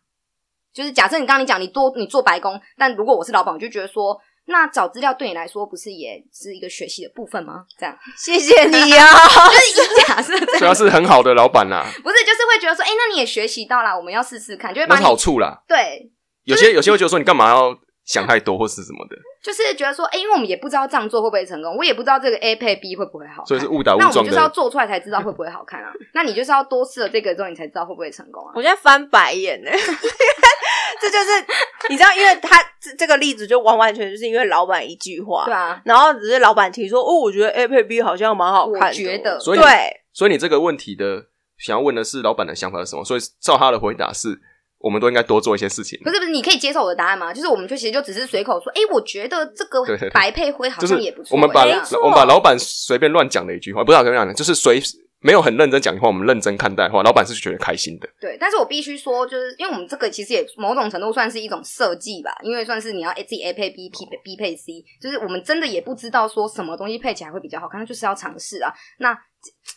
[0.72, 7.64] 就是假设你刚刚你讲你多你做白工，但如果我是老板，我就觉得说，那找资料对你来说不是也是一个学习的部分吗？
[7.78, 9.06] 这样， 谢谢你呀。
[9.12, 11.84] 就是 以假设，主要是很好的老板啦。
[12.02, 15.62] 不是，就是会觉得说，哎，那你也学习到啦，我们要试试看，就会蛮好处啦。
[15.68, 16.10] 对，
[16.44, 17.76] 有些有些会觉得说，你干嘛要？
[18.04, 25.92] 想太多或是什么的， 就是觉得说，哎，因为我们也不知道这样做会不会成功，我也不知道这个 A 配 B 会不会好，所以是误打误撞那我们就是要做出来才知道会不会好看啊。
[26.14, 28.52] 那你就是要多试了这个之后，你才知道会不会成功啊。
[28.56, 29.70] 我现在翻白眼呢，
[31.00, 31.46] 这就是
[31.90, 39.66] 你知道，因为他这这个例子就完完全就是因为老板一句话，对啊，然后只是老板提说，哦，我觉得 A 配 B 好像蛮好看，我觉得，所以对，
[40.12, 43.04] 所以你这个问题的想要问的是老板的想法是什么？
[43.04, 44.40] 所以照他的回答是。
[44.82, 45.98] 我们都应该多做一些事情。
[46.02, 47.32] 不是不是，你可以接受我的答案吗？
[47.32, 51.36] 就是我们就其实就只是随口说，哎，我觉得这个白配灰好像也不错。
[51.36, 51.62] 我们把
[52.02, 54.82] 我们把老板随便乱讲的一句话，不知道怎么讲的，就是随
[55.24, 58.08] 没有很认真讲的话，我们认真看待的话，老板是觉得开心的。
[58.20, 68.72] 对，但是我必须说，就是因为我们这个其实也某种程度算是一种设计吧，因为算是你要 A 自己 A 配 B P B 配 C，就是我们真的也不知道说什么东西配起来会比较好看，那就是要尝试啊。
[68.98, 69.16] 那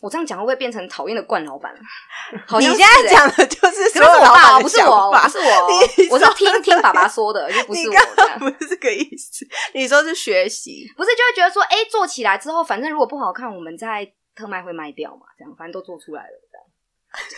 [0.02, 1.74] 我这样讲会不会变成讨厌的惯老板？
[2.60, 5.68] 你现在讲的就是是我爸，不是我，不是我，
[6.12, 7.96] 我是听听爸爸说的，就不是我，
[8.40, 9.46] 不是这个意思。
[9.74, 16.30] 你说是学习，不是就会觉得说，哎，做起来之后，反正如果不好看，我们在特卖会卖掉嘛，这样反正都做出来了。
[16.52, 16.66] 这样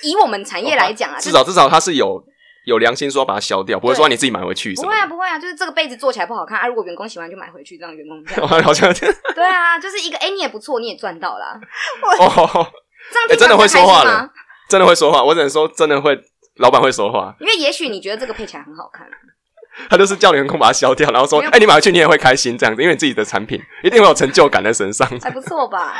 [0.03, 2.23] 以我们产业来讲啊，至少至少它是有。
[2.67, 4.75] 有良心说把它消掉，不会说你自己买回去。
[4.75, 6.67] 不会啊，不会啊，就是这个被子做起来不好看啊。
[6.67, 8.45] 如果员工喜欢就买回去，这样员工这样。
[8.61, 8.93] 好像
[9.33, 11.57] 对啊，就是一个哎，你也不错，你也赚到了。
[12.19, 12.67] 哦，
[13.09, 14.29] 这样真的会说话了，
[14.67, 15.23] 真的会说话。
[15.23, 16.19] 我只能说真的会，
[16.57, 17.33] 老板会说话。
[17.39, 19.07] 因为也许你觉得这个配起来很好看，
[19.89, 25.07] 他就是叫员工把它消掉，然后说哎，你买回去你也会开心这样子，因为你自己的产品一定会有成就感在身上。
[25.21, 25.95] 还不错吧？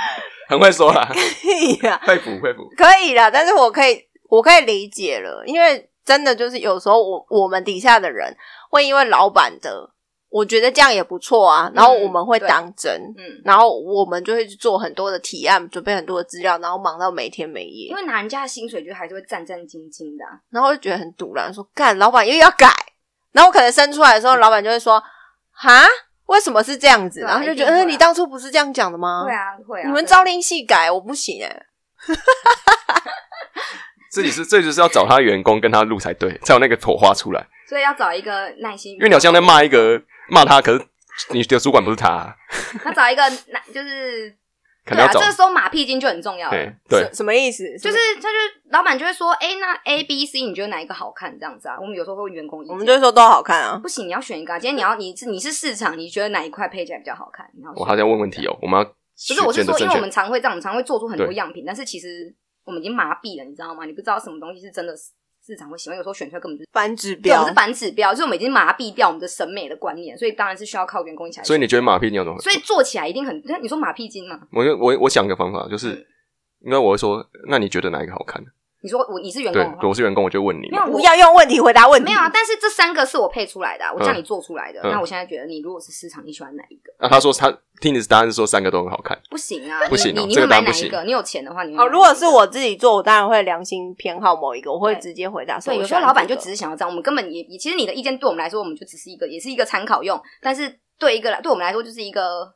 [0.50, 3.32] 很会说啦，可以啊，佩服佩服，可以啦。
[3.32, 5.90] 但是我可以，我可以理解了，因为。
[6.08, 8.34] 真的就是有时候我我们底下的人
[8.72, 9.92] 会因为老板的，
[10.30, 17.90] 我觉得这样也不错啊，然后我们会当真，嗯，然后我们就会去做很多的提案，准备很多的资料，然后忙到没天没夜。
[17.90, 22.70] 因为拿人家的薪水，就还是会战战兢兢的，然后就觉得很堵然，说干老板又要改，
[23.34, 25.04] 然后可能生出来的时候，老板就会说
[25.52, 25.86] 哈，
[26.28, 27.20] 为什么是这样子？
[27.20, 29.26] 然后就觉得嗯你当初不是这样讲的吗？
[29.26, 31.66] 会啊会啊，你们朝令夕改，我不行哎。
[34.18, 37.48] 这里是，这就是要找他员工跟他录才对，才有那个火花出来。
[37.70, 40.84] 所以要找一个耐心，因为你好像在骂一个骂他，可是
[41.30, 42.36] 你的主管不是他。
[42.84, 44.34] 他找一个，那就是
[44.88, 46.50] 对啊，这个时候马屁精就很重要。
[46.50, 47.64] 对对，什么意思？
[47.78, 48.38] 就是他就
[48.72, 51.38] 老板就会说，哎，那 A、B、C，你觉得哪一个好看？
[51.38, 51.78] 这样子啊？
[51.80, 53.78] 我们有时候会问员工，我们就会说都好看啊。
[53.84, 54.58] 不行，你要选一个。
[54.60, 57.46] 今天你要你是你是市场，你觉得哪一块配起来比较好看？
[57.76, 62.34] 我好像问问题哦，我们要不是我是说，因为我们常会这样，我们常会做出很多样品，但是其实。
[62.68, 63.86] 我们已经麻痹了，你知道吗？
[63.86, 71.44] 你不知道什么东西是真的市场会喜欢，有时候选出来根本就是反指标，是反指标，就是我们已经麻痹掉我们的审美的观念，所以当然是需要靠员工一起来。
[71.46, 72.38] 所以你觉得马屁你要怎么？
[72.42, 74.38] 所以做起来一定很，你说马屁精嘛？
[74.52, 76.06] 我我我想一个方法，就是
[76.60, 78.44] 因为我会说，那你觉得哪一个好看？
[78.82, 82.06] 你说我你是员工，对，我是员工，我就问你，不要用问题回答问题。
[82.06, 84.80] 没有啊，但是这三个是我配出来的，我叫你做出来的。
[84.84, 86.94] 那我现在觉得，你如果是市场，你喜欢哪一个？
[87.00, 91.04] 那他说他听你的答案是说三个都很好看，不行啊，不行，你你会买哪一个？
[91.04, 95.60] 你有钱的话，你哦，如果是我自己做，我当然会良心偏好某一个，我会直接回答。
[95.60, 102.54] 对，有时候老板就只是想要这样，我们根本也也，其实你的意见对我们来说，我们就只是一个，也是一个参考用，但是对一个来，对我们来说就是一个。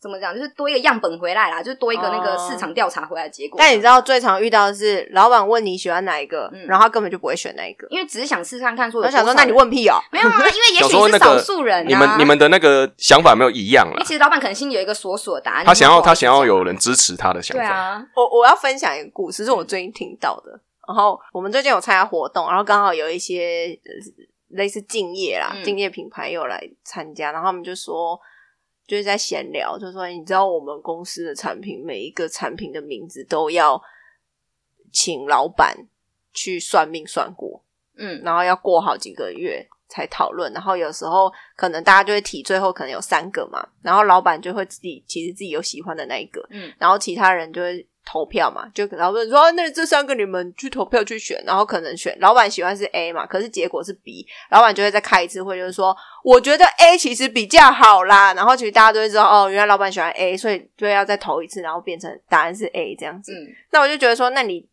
[0.00, 0.34] 怎么讲？
[0.34, 3.58] 就是多一个样本回来啦，就是多一个那个市场调查回来的结果。
[3.58, 8.90] 但你知道最常遇到的是，老板问你喜欢哪一个，然后他根本就不会选那一个，因为只是想试看看。
[8.90, 9.98] 说我想说，那你问屁哦？
[10.10, 11.86] 没有啊，因为也许 是少数人。
[11.86, 14.02] 你们你们的那个想法没有一样了。
[14.04, 17.62] 其实老板可能心里有一个锁锁答案，他想要他想要有人支持他的想法。
[17.62, 20.58] 对啊，我我要分享一个故事，是我最近听到的。
[20.88, 23.78] 然后我们最近有参加活动，然后刚好有一些
[24.48, 28.18] 类似敬业啦，敬业品牌又来参加，然后他们就说。
[28.90, 33.80] 就是在闲聊，就说你知道我们公司的产品每一个产品的名字都要
[34.90, 35.76] 请老板
[36.32, 37.62] 去算命算过，
[37.96, 47.86] 嗯，然后要过好几个月才讨论，然后有时候可能大家就会提最后可能有三个嘛，然后老板就会自己其实自己有喜欢的那一个，嗯，然后其他人就会。
[48.04, 63.32] 投票嘛，就老板说那这三个你们去投票去选，然后可能选老板喜欢是 A 嘛，可是结果是 B，老板就会再开一次会，就是说我觉得 A 其实比较好啦，然后其实大家都会知道哦，原来老板喜欢 A，所以就要再投一次，然后变成答案是 A 这样子。
[63.32, 64.66] 嗯，那我就觉得说，那你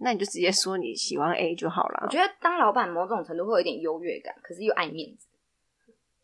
[0.00, 2.00] 那你就直接说你喜欢 A 就好了。
[2.02, 5.26] 我觉得当老板某种程度会有一点优越感，可是又爱面子。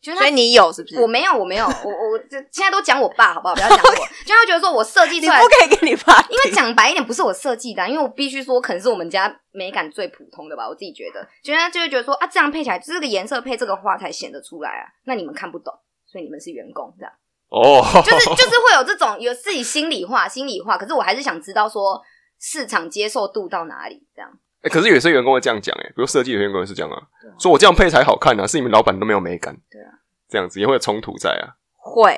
[0.01, 0.99] 所以你有是不是？
[1.01, 3.53] 我没有，我没有，我我这现在都讲我爸好不好？
[3.53, 3.91] 不要讲我，
[4.25, 14.87] 就他觉得说我设计出来不可以跟你爸，因为讲白一点，不是我设计的，因为我必须说，可能是我们家美感最普通的吧，我自己觉得，觉得就会觉得说啊，这样配起来，这个颜色配这个花才显得出来啊。
[15.03, 15.73] 那你们看不懂，
[16.05, 17.11] 所以你们是员工这样
[17.49, 20.77] 哦，就是就是会有这种有自己心里话，心里话。
[20.77, 22.01] 可是我还是想知道说
[22.39, 24.31] 市场接受度到哪里这样。
[24.61, 27.01] 哎，可是有些员工会这样讲哎，比如设计的员工是这样啊，
[27.39, 29.91] 说我这样配才好看啊，是你们老板都没有美感，对啊。
[30.31, 32.13] 这样子也会有冲突在啊，会，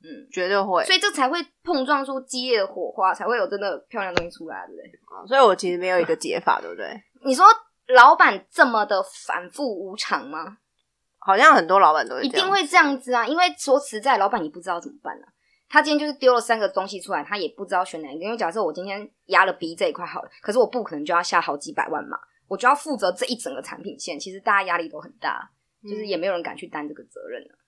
[0.00, 5.26] 嗯，绝对会，所以这才会碰撞出激烈的火花，才会有真的漂亮东西出来，对不对？
[5.26, 6.86] 所以我其实没有一个解法，对不对？
[7.26, 7.44] 你说
[7.88, 10.58] 老板这么的反复无常吗？
[11.18, 15.26] 好像很多老板都一定会这样子啊，因为说实在，老板你不知道怎么办啊。
[15.68, 18.24] 他今天就是丢了三个东西出来，他也不知道选哪一个。
[18.24, 25.50] 因为假设我今天压了 B 这一块好了，可是我不可能就要下好几百万嘛，我就要负责这一整个产品线，其实大家压力都很大。
[25.82, 27.58] 就是也没有人敢去担这个责任了。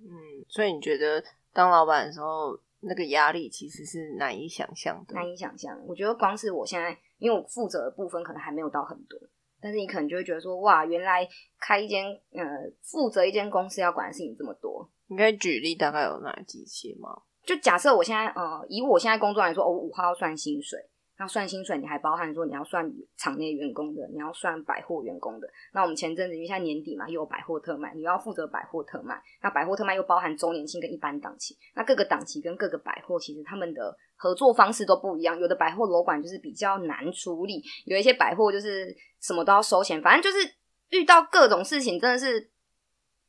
[0.00, 0.08] 嗯，
[0.48, 5.14] 所以你觉得当老板的时候，那个压力其实是难以想象的。
[5.14, 9.16] 难以想象，我觉得光是我现在，因为我负责的部分可能还没有到很多，
[9.60, 11.28] 但是你可能就会觉得说，哇，原来
[11.60, 12.42] 开一间呃，
[12.82, 14.90] 负责一间公司要管的事情这么多。
[15.06, 17.22] 你可以举例大概有哪几些吗？
[17.48, 20.78] 就假设我现在呃，以我现在工作来说，我五号要算薪水。
[21.20, 25.48] 那算薪水，你还包含说你要算场内员工的，你要算百货员工的。
[25.72, 29.18] 那我们前阵子因为现在年底嘛，又有百货特卖，你要负责百货特卖。
[29.42, 31.56] 那百货特卖又包含周年庆跟一般档期。
[31.74, 35.36] 那各个档期跟各个百货其实他们的合作方式都不一样。
[35.40, 40.00] 有的百货楼管就是比较难处理，有一些百货就是什么都要收钱。
[40.00, 40.54] 反正就是
[40.90, 42.48] 遇到各种事情，真的是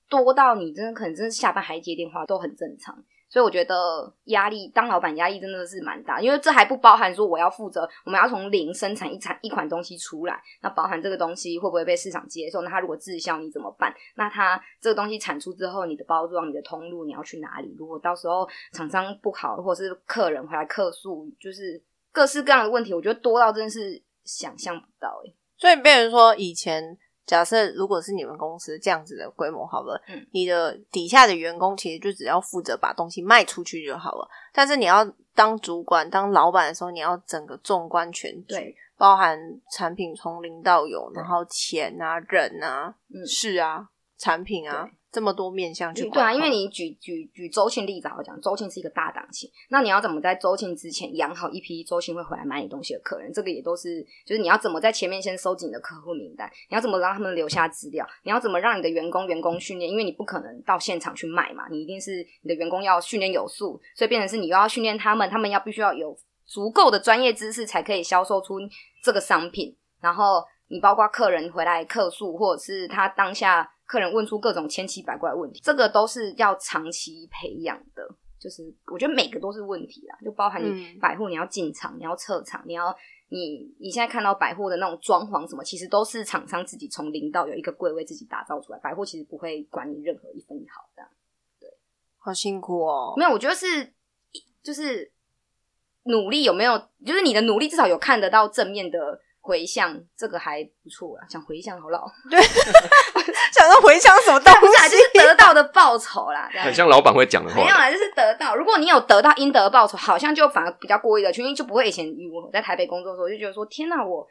[0.08, 3.04] 多到你真的可能真的下班还接电话都很正常。
[3.30, 12.64] 所以我觉得压力，当老板压力真的是蛮大，因为这还不包含说我要负责，我们要从零生产一产一款东西出来，那包含这个东西会不会被市场接受？
[12.64, 13.94] 那它如果滞销你怎么办？
[14.16, 17.76] 那它这个东西产出之后，你的包装、你的通路你要去哪里？
[17.78, 21.80] 如果到时候厂商不好，或者是客人回来客诉，就是
[22.12, 25.36] 各式各样的问题，我觉得多到真的是想象不到诶。
[25.56, 26.98] 所以，变成说以前。
[27.30, 34.28] 假设如果是你们公司这样子的规模好了，嗯，你的底下的员工其实就只要负责把东西卖出去就好了。
[34.52, 39.40] 但是你要当主管、当老板的时候，你要整个纵观全局，包含
[39.72, 42.96] 产品从零到有，然后钱啊、人啊、
[43.28, 43.88] 事啊、
[44.18, 44.90] 产品啊。
[45.12, 53.34] 这么多面向去对啊，因为你举举举周庆例子好讲，周庆是一个大档期，那你要怎么在周庆之前养好一批周庆会回来买你东西的客人？
[53.34, 59.90] 这个也都是，就是你要怎么在前面先收集你的客户名单，你要怎么让他们留下资料，你要怎么让你的员工员工训练？
[59.90, 68.60] 因为你不可能到现场去卖嘛，你一定是你的员工要训练有素，所以变成是你又要训练他们，他们要必须要有足够的专业知识才可以销售出
[69.04, 69.76] 这个商品。
[70.00, 73.72] 然后你包括客人回来客诉，或者是他当下。
[73.90, 78.08] 客人问出各种千奇百怪的问题，这个都是要长期培养的。
[78.38, 82.96] 就是我觉得每个都是问题啦，就包含你百货，你要进场，你要撤场，你要
[83.30, 88.78] 你你现在看到百货的那种装潢什么，其实都是厂商自己从零到有一个柜位自己打造出来。
[88.78, 91.04] 百货其实不会管你任何一分一毫的。
[91.60, 91.68] 对，
[92.20, 93.16] 好辛苦哦。
[93.18, 93.92] 没有，我觉得是
[94.62, 95.12] 就是
[96.04, 96.78] 努力有没有？
[97.04, 99.20] 就是你的努力至少有看得到正面的。
[99.50, 102.40] 回向这个还不错啊，想回向好老， 对，
[103.52, 108.56] 想说回向什么东西，就是得到的报酬啦，很像老板会讲的话，没有啦，就是得到。
[108.56, 114.28] 如果你有得到应得报酬，好像就反而比较过意的，因为就不会以前我在台北工作的时候就觉得说，天哪，我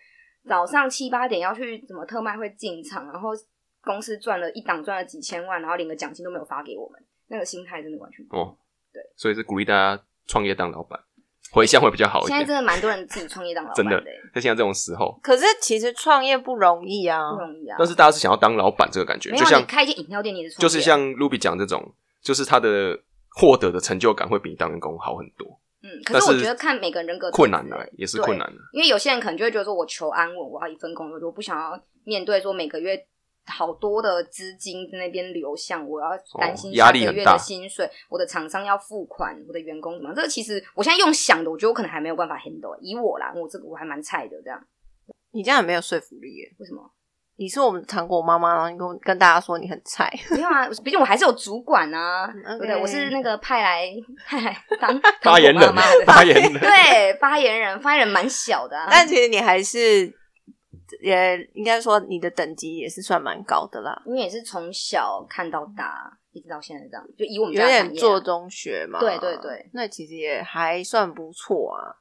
[0.49, 3.31] 早上七八点要去什么特卖会进场，然后
[3.83, 8.57] 公司赚了一档赚了几千万，然后连个奖金都没有发给我们，那个心态真的完全不哦，
[8.93, 11.01] 对，所以是鼓励大家创业当老板。
[11.51, 12.39] 回向会比较好一点。
[12.39, 15.19] 现在真的蛮多人自己创业当老板的，在现在这种时候。
[15.23, 17.77] 可是其实创业不容易啊，不容易啊。
[17.79, 22.99] 但是大家是想要当老板这个感觉，就像开一间饮料店，你的就是像 Ruby 讲这种，就是他的
[23.31, 25.59] 获得的成就感会比当员工好很多。
[25.81, 33.01] 嗯，可是我觉得看每个人人格困难的也是困难的，因为有些人可能就会觉得说，我求安稳，我要一份工作，我不想要面对说每个月
[33.49, 40.15] 好多的资金在那边流向，我要担心下个月的薪水，我的厂商要付款，我的员工怎么？
[40.15, 42.77] 这个其实我现在用想的，我觉得我可能还没有办法 handle。
[42.81, 44.63] 以我啦，我这个我还蛮菜的，这样。
[45.33, 46.55] 你这样也没有说服力耶？
[46.59, 46.91] 为什么？
[47.37, 50.13] 你是我们糖果妈妈，然后你跟跟大家说你很菜？
[50.31, 52.77] 没有啊，毕竟我还是有主管啊，对不对？
[52.81, 53.87] 我是那个派来
[54.27, 55.75] 派来当 发言人，
[56.05, 60.13] 发言人对发言人，发言人蛮小的，但其实你还是。
[61.01, 71.97] 也应该说你的等级也是算蛮高的啦，因为也是从小看到大，一直到现在这样，就以我们有点做中学嘛，对对对，那其实也还算不错啊。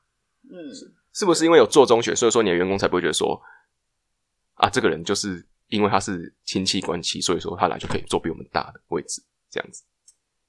[0.50, 0.72] 嗯，
[1.14, 3.42] 是不是因为有做中学，所以说你的员工才不会觉得说
[4.54, 9.84] 啊，这个人就是因为他是亲戚关系，所以说他来就可以做比我们大的位置这样子？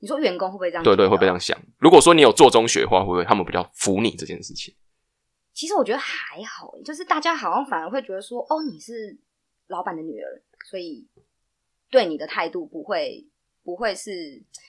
[0.00, 0.84] 你说员工会不会这样？
[0.84, 1.58] 对对，会不会这样想？
[1.78, 4.72] 如果说你有做中学的话，会不会他们比较服你这件事情？
[5.58, 9.18] 其实我觉得还好，就是大家好像反而会觉得说，哦，你是
[9.66, 11.04] 老板的女儿，所以
[11.90, 13.26] 对你的态度不会。
[13.64, 14.10] 不会是，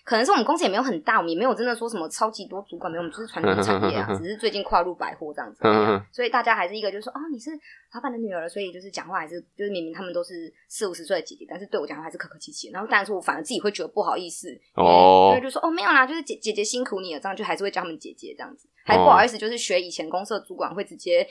[0.04, 5.62] 可能是我们公司也没有很大，我们也没有真的说什么超级多主管，没有，我们就是传统产业啊， 只是最近跨入百货这样子，
[6.12, 7.50] 所以大家还是一个就是说，哦，你是
[7.94, 21.26] 老板的女儿，所以就是讲话还是就是明明他们都是四五十岁的姐姐，但是对我讲话还是客客气气，然后但是我反而自己会觉得不好意思，哦，所以就说哦没有啦，就是姐姐姐辛苦你了，这样就还是会叫他们姐姐这样子，还不好意思，就是学以前公司的主管会直接。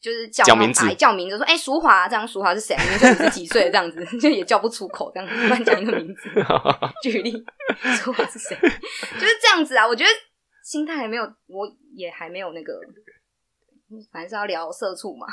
[0.00, 2.76] 就是叫名字，叫名字，说哎，淑华，这样淑华是谁？
[2.76, 6.30] 你说五十几岁这样子， 就也叫不出口，这样乱讲一个名字。
[7.02, 7.32] 举例，
[7.96, 8.56] 淑华是谁？
[8.62, 9.84] 就是这样子啊。
[9.84, 10.10] 我觉得
[10.62, 12.78] 心态还没有，我也还没有那个，
[14.12, 15.26] 反正是要聊社畜嘛。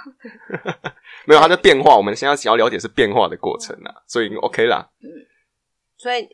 [1.26, 4.89] 没有他的变化，我们现在想要了解是变化的过程啊，所以 OK 啦。
[5.03, 5.05] 嗯，
[5.95, 6.28] 所以。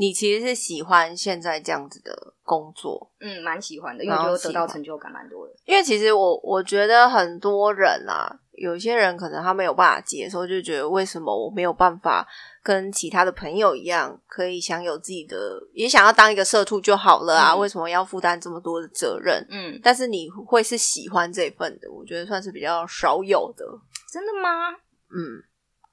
[0.00, 5.52] 你其实是喜欢现在这样子的工作，嗯，蛮喜欢的，因为觉得到成就感蛮多的。
[5.64, 12.24] 因为其实我我觉得很多人啊，有些人可能他没有办法接受，就觉得为什么我没有办法
[12.62, 15.36] 跟其他的朋友一样，可以享有自己的，
[15.72, 17.56] 也想要当一个社畜就好了啊？
[17.56, 19.44] 为什么要负担这么多的责任？
[19.50, 23.66] 嗯，但是你会是喜欢这份的，我觉得算是比较少有的。
[24.12, 24.70] 真的吗？
[25.10, 25.42] 嗯，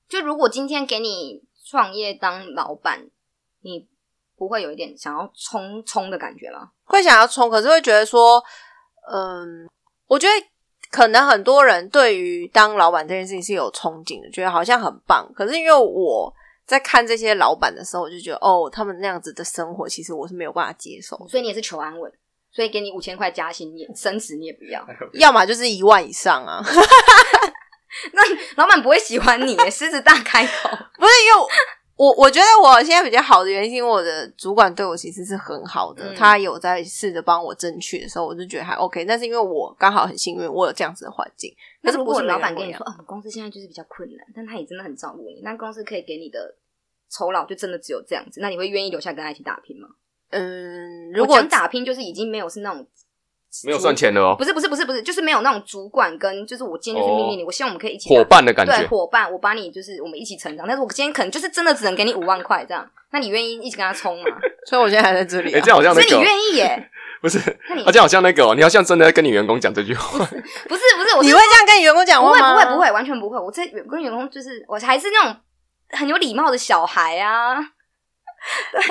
[0.08, 3.10] 就如果今天给你创业当老板，
[3.62, 3.88] 你。
[4.38, 6.70] 不会有一点想要冲冲的感觉吗？
[6.84, 8.44] 会想要冲，可是会觉得说，
[9.12, 9.68] 嗯，
[10.08, 10.34] 我觉得
[10.92, 15.26] 可能很多人对于当老板这件事情是有憧憬的，觉得好像很棒。
[15.34, 16.32] 可是因为我
[16.66, 21.18] 在看这些老板的时候，我就觉得哦，他们那样子的生活，其实我是没有办法接受。
[21.28, 22.12] 所以你也是求安稳，
[22.52, 26.62] 所以给你五千块加薪，你升职你也不要， 要么就是一万以上啊。
[28.12, 28.22] 那
[28.58, 31.48] 老板不会喜欢你，狮子大开口，不是因为。
[31.98, 39.06] 我我觉得我现在比较好的原因，因为我的主管对我其实是很好的，他有在试着帮我争取的时候，我就觉得还 OK。
[39.06, 41.56] 但是因为我刚好很幸运，我有这样子的环境。
[41.82, 46.56] 可是如果老板跟你说，哦，公司现在就是比较困难，但他也真的很照顾你，那公司可以给你的
[47.10, 49.88] 酬劳就真的只有这样子，那你会愿意留下跟他一起打拼吗？
[50.32, 52.86] 嗯，如果打拼就是已经没有是那种。
[53.64, 64.26] 没有赚钱的哦，不是不是不是不是，就是没有那种主管跟就是我今天就是命令你，我希望我们可以一起伙伴的感觉，对伙伴，我把你就是我们一起成长，但是我今天可能就是真的只能给你五万块这样，那你愿意一起跟他冲吗？
[64.68, 66.90] 所以我现在还在这里，哎，这样好像那个，所以你愿意耶？
[67.22, 67.40] 不是，
[67.70, 72.54] 那你这样好像那个，哦你好像真的跟你员工讲这句话， 不是不是，你会这样跟你员工讲话吗？
[72.54, 75.36] 不会不会完全不会，我这跟员工就是我还是那种
[75.90, 77.58] 很有礼貌的小孩啊，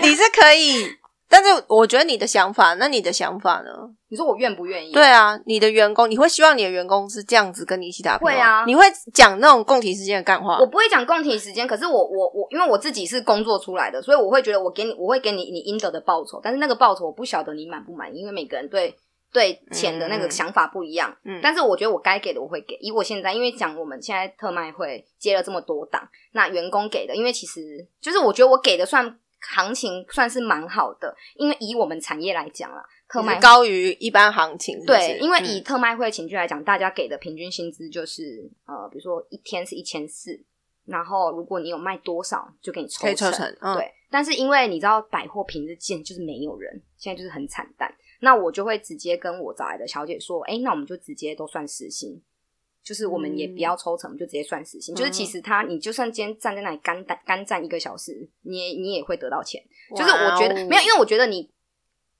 [0.03, 0.97] 你是可以。
[1.29, 3.71] 但是我觉得你的想法，那你的想法呢？
[4.09, 4.93] 你说我愿不愿意？
[4.93, 8.65] 对啊，你的员工，你会希望你的员工是这样子跟你一起打会啊？
[8.67, 10.59] 你会讲那种共体时间的干话？
[10.61, 16.41] 我不会讲共体时间，可是我我我，因为我自己是工作出来的，所以我会觉得我给你，我会给你你应得的报酬。
[16.43, 18.95] 但是那个报酬我不晓得你满不满意，因为每个人对
[19.33, 21.17] 对钱的那个想法不一样。
[21.25, 22.77] 嗯，但是我觉得我该给的我会给。
[22.81, 29.19] 以我现在，因为讲我们现在特卖会接了这么多档，那员工给的，因为其实就是我觉得我给的算。
[29.55, 34.83] 行情算是蛮好的，因为以我们产业来讲啦，特卖高于一般行情。
[34.85, 40.43] 对，因为以特卖会情绪来讲，大家给的平均薪资就是呃，比如说一天是一千四，
[40.87, 43.33] 然后如果你有卖多少，就给你抽成。
[43.75, 52.23] 对，但是因为你知道百货平日见就是没有人，现在就是很惨淡，那我就会直接跟我找来的小姐说，哎，那我们就直接都算时薪。
[52.85, 54.95] 就是我们也不要抽成，就直接算死薪。
[54.95, 59.63] 就是其实他，你就算今天站在那里干干干站一个小时，你也你也会得到钱。
[59.97, 61.51] 就是我觉得没有，因为我觉得你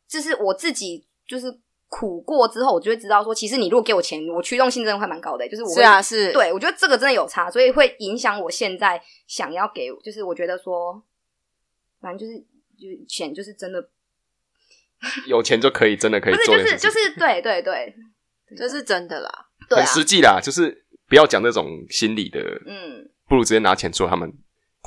[0.09, 1.55] 就是我自己，就是
[1.89, 5.47] 苦过之后，我就会知道说，其实你如果给我钱，我驱动性真的会蛮高的。
[5.49, 11.03] 就是我是啊，是对我觉得这个真的有差，所以会影响我现在想要给，就是我觉得说，
[12.01, 12.39] 反正就是
[12.77, 13.87] 就钱就是真的
[15.27, 17.95] 有钱就可以真的可以做，就是就是对对对，
[18.57, 19.31] 这是真的啦。
[19.71, 24.31] 很实际啦，就是不要讲那种心理的，嗯，不如直接拿钱做他们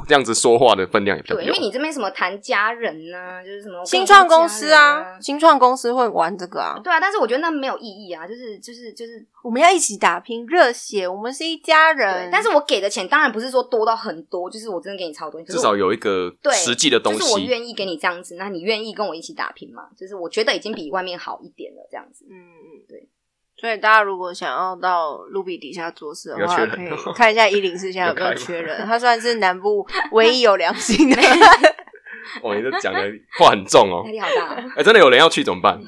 [0.07, 1.35] 这样子说话的分量也比较。
[1.35, 6.79] 对，因为你这边什么谈家人呢，就是什么新创公司啊，新创公司会玩这个啊。
[6.83, 12.29] 对啊，但是我觉得那没有意义啊，就是就是就是我们要一起打拼，热血，我们是一家人。
[12.31, 19.89] 但是我给的钱当然不是说多到很多，就是我真的给你超多，至少有一个对实际的东西，就是我愿意给你这样子，那你愿意跟我一起打拼吗？
[19.97, 22.23] 就是我觉得已经比外面好一点了，这样子。
[22.29, 23.09] 嗯嗯，对。
[23.59, 28.85] 所以大家如果想要到卢比底下做事的话，可以看一下一零四现在有没有缺人。
[28.85, 31.21] 他算是南部唯一有良心的。
[32.43, 33.01] 哦，你这讲的
[33.39, 34.63] 话很重哦，压力好大。
[34.75, 35.79] 哎，真的有人要去怎么办？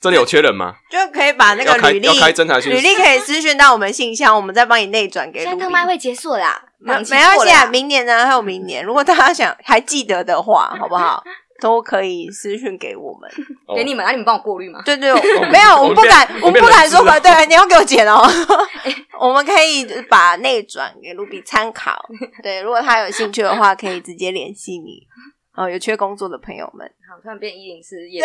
[0.00, 0.74] 真的有缺人吗？
[0.90, 5.44] 就可以把那个履历履历可以私讯到我们信箱，我们再帮你内转给。
[5.44, 8.82] 现在特卖会结束啦，没没关系啊，明年呢还有明年。
[8.82, 11.22] 如果大家想还记得的话，好不好？
[11.60, 13.30] 都可以私讯给我们，
[13.76, 14.80] 给你们，啊，你们帮我过滤吗？
[14.84, 15.12] 对对，
[15.50, 17.04] 没有，我们不敢，我们不敢说。
[17.20, 18.22] 对，你要给我剪哦。
[19.20, 22.02] 我们可以把内转给卢比参考。
[22.42, 25.06] 对，如果他有兴趣的话，可以直接联系你。
[25.54, 28.22] 哦，有缺工作的朋友们，好，突然变一零四夜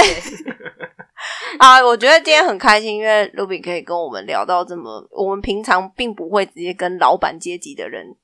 [1.58, 1.84] 啊！
[1.84, 8.16] 我觉得今天很开心，因为卢比可以跟我们聊到这么，我们平常并不会直接跟老板阶级的人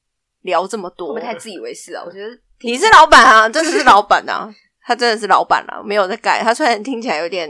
[0.43, 2.03] 聊这么多，我们太自以为是啊！
[2.05, 2.29] 我觉得
[2.61, 4.53] 你是老板啊，真的是老板啊。
[4.83, 6.41] 他真的是老板了，没有在改。
[6.43, 7.49] 他虽然听起来有点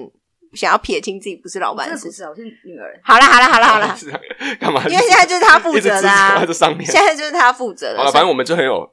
[0.53, 2.23] 想要撇清自己不是老板，是不是？
[2.23, 2.99] 我是女儿。
[3.03, 3.97] 好了，好了，好了，好了。
[4.59, 4.84] 干嘛？
[4.88, 6.86] 因为现在就是他负责的啊，在上面。
[6.86, 7.97] 现在就是他负责的。
[7.97, 8.89] 好了，反正我们就很有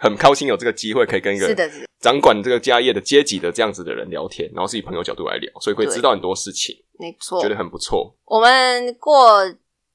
[0.00, 1.70] 很高兴有这个机会，可以跟一个是的
[2.00, 6.74] 掌管这个家业的阶级的这样子的人聊天，然后是以朋友角度来聊，所以会知道很多事情。
[6.98, 8.16] 没错，觉得很不错。
[8.24, 9.42] 我们过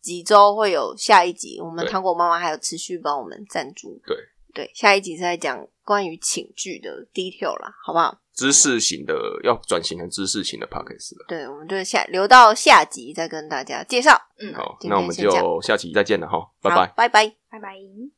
[0.02, 4.00] 几周会有下一集，我们糖果妈妈还有持续帮我们赞助。
[4.06, 4.16] 对
[4.54, 8.20] 对，下一集是在讲关于请剧的 detail 啦，好不好？
[8.34, 11.26] 知识型的要转型成知识型的 p o c k e t 了。
[11.30, 14.12] 对，我们就下留到下集再跟大家介绍。
[14.40, 18.17] 嗯，好，那我们就下集再见了哈，拜拜，拜拜，拜拜。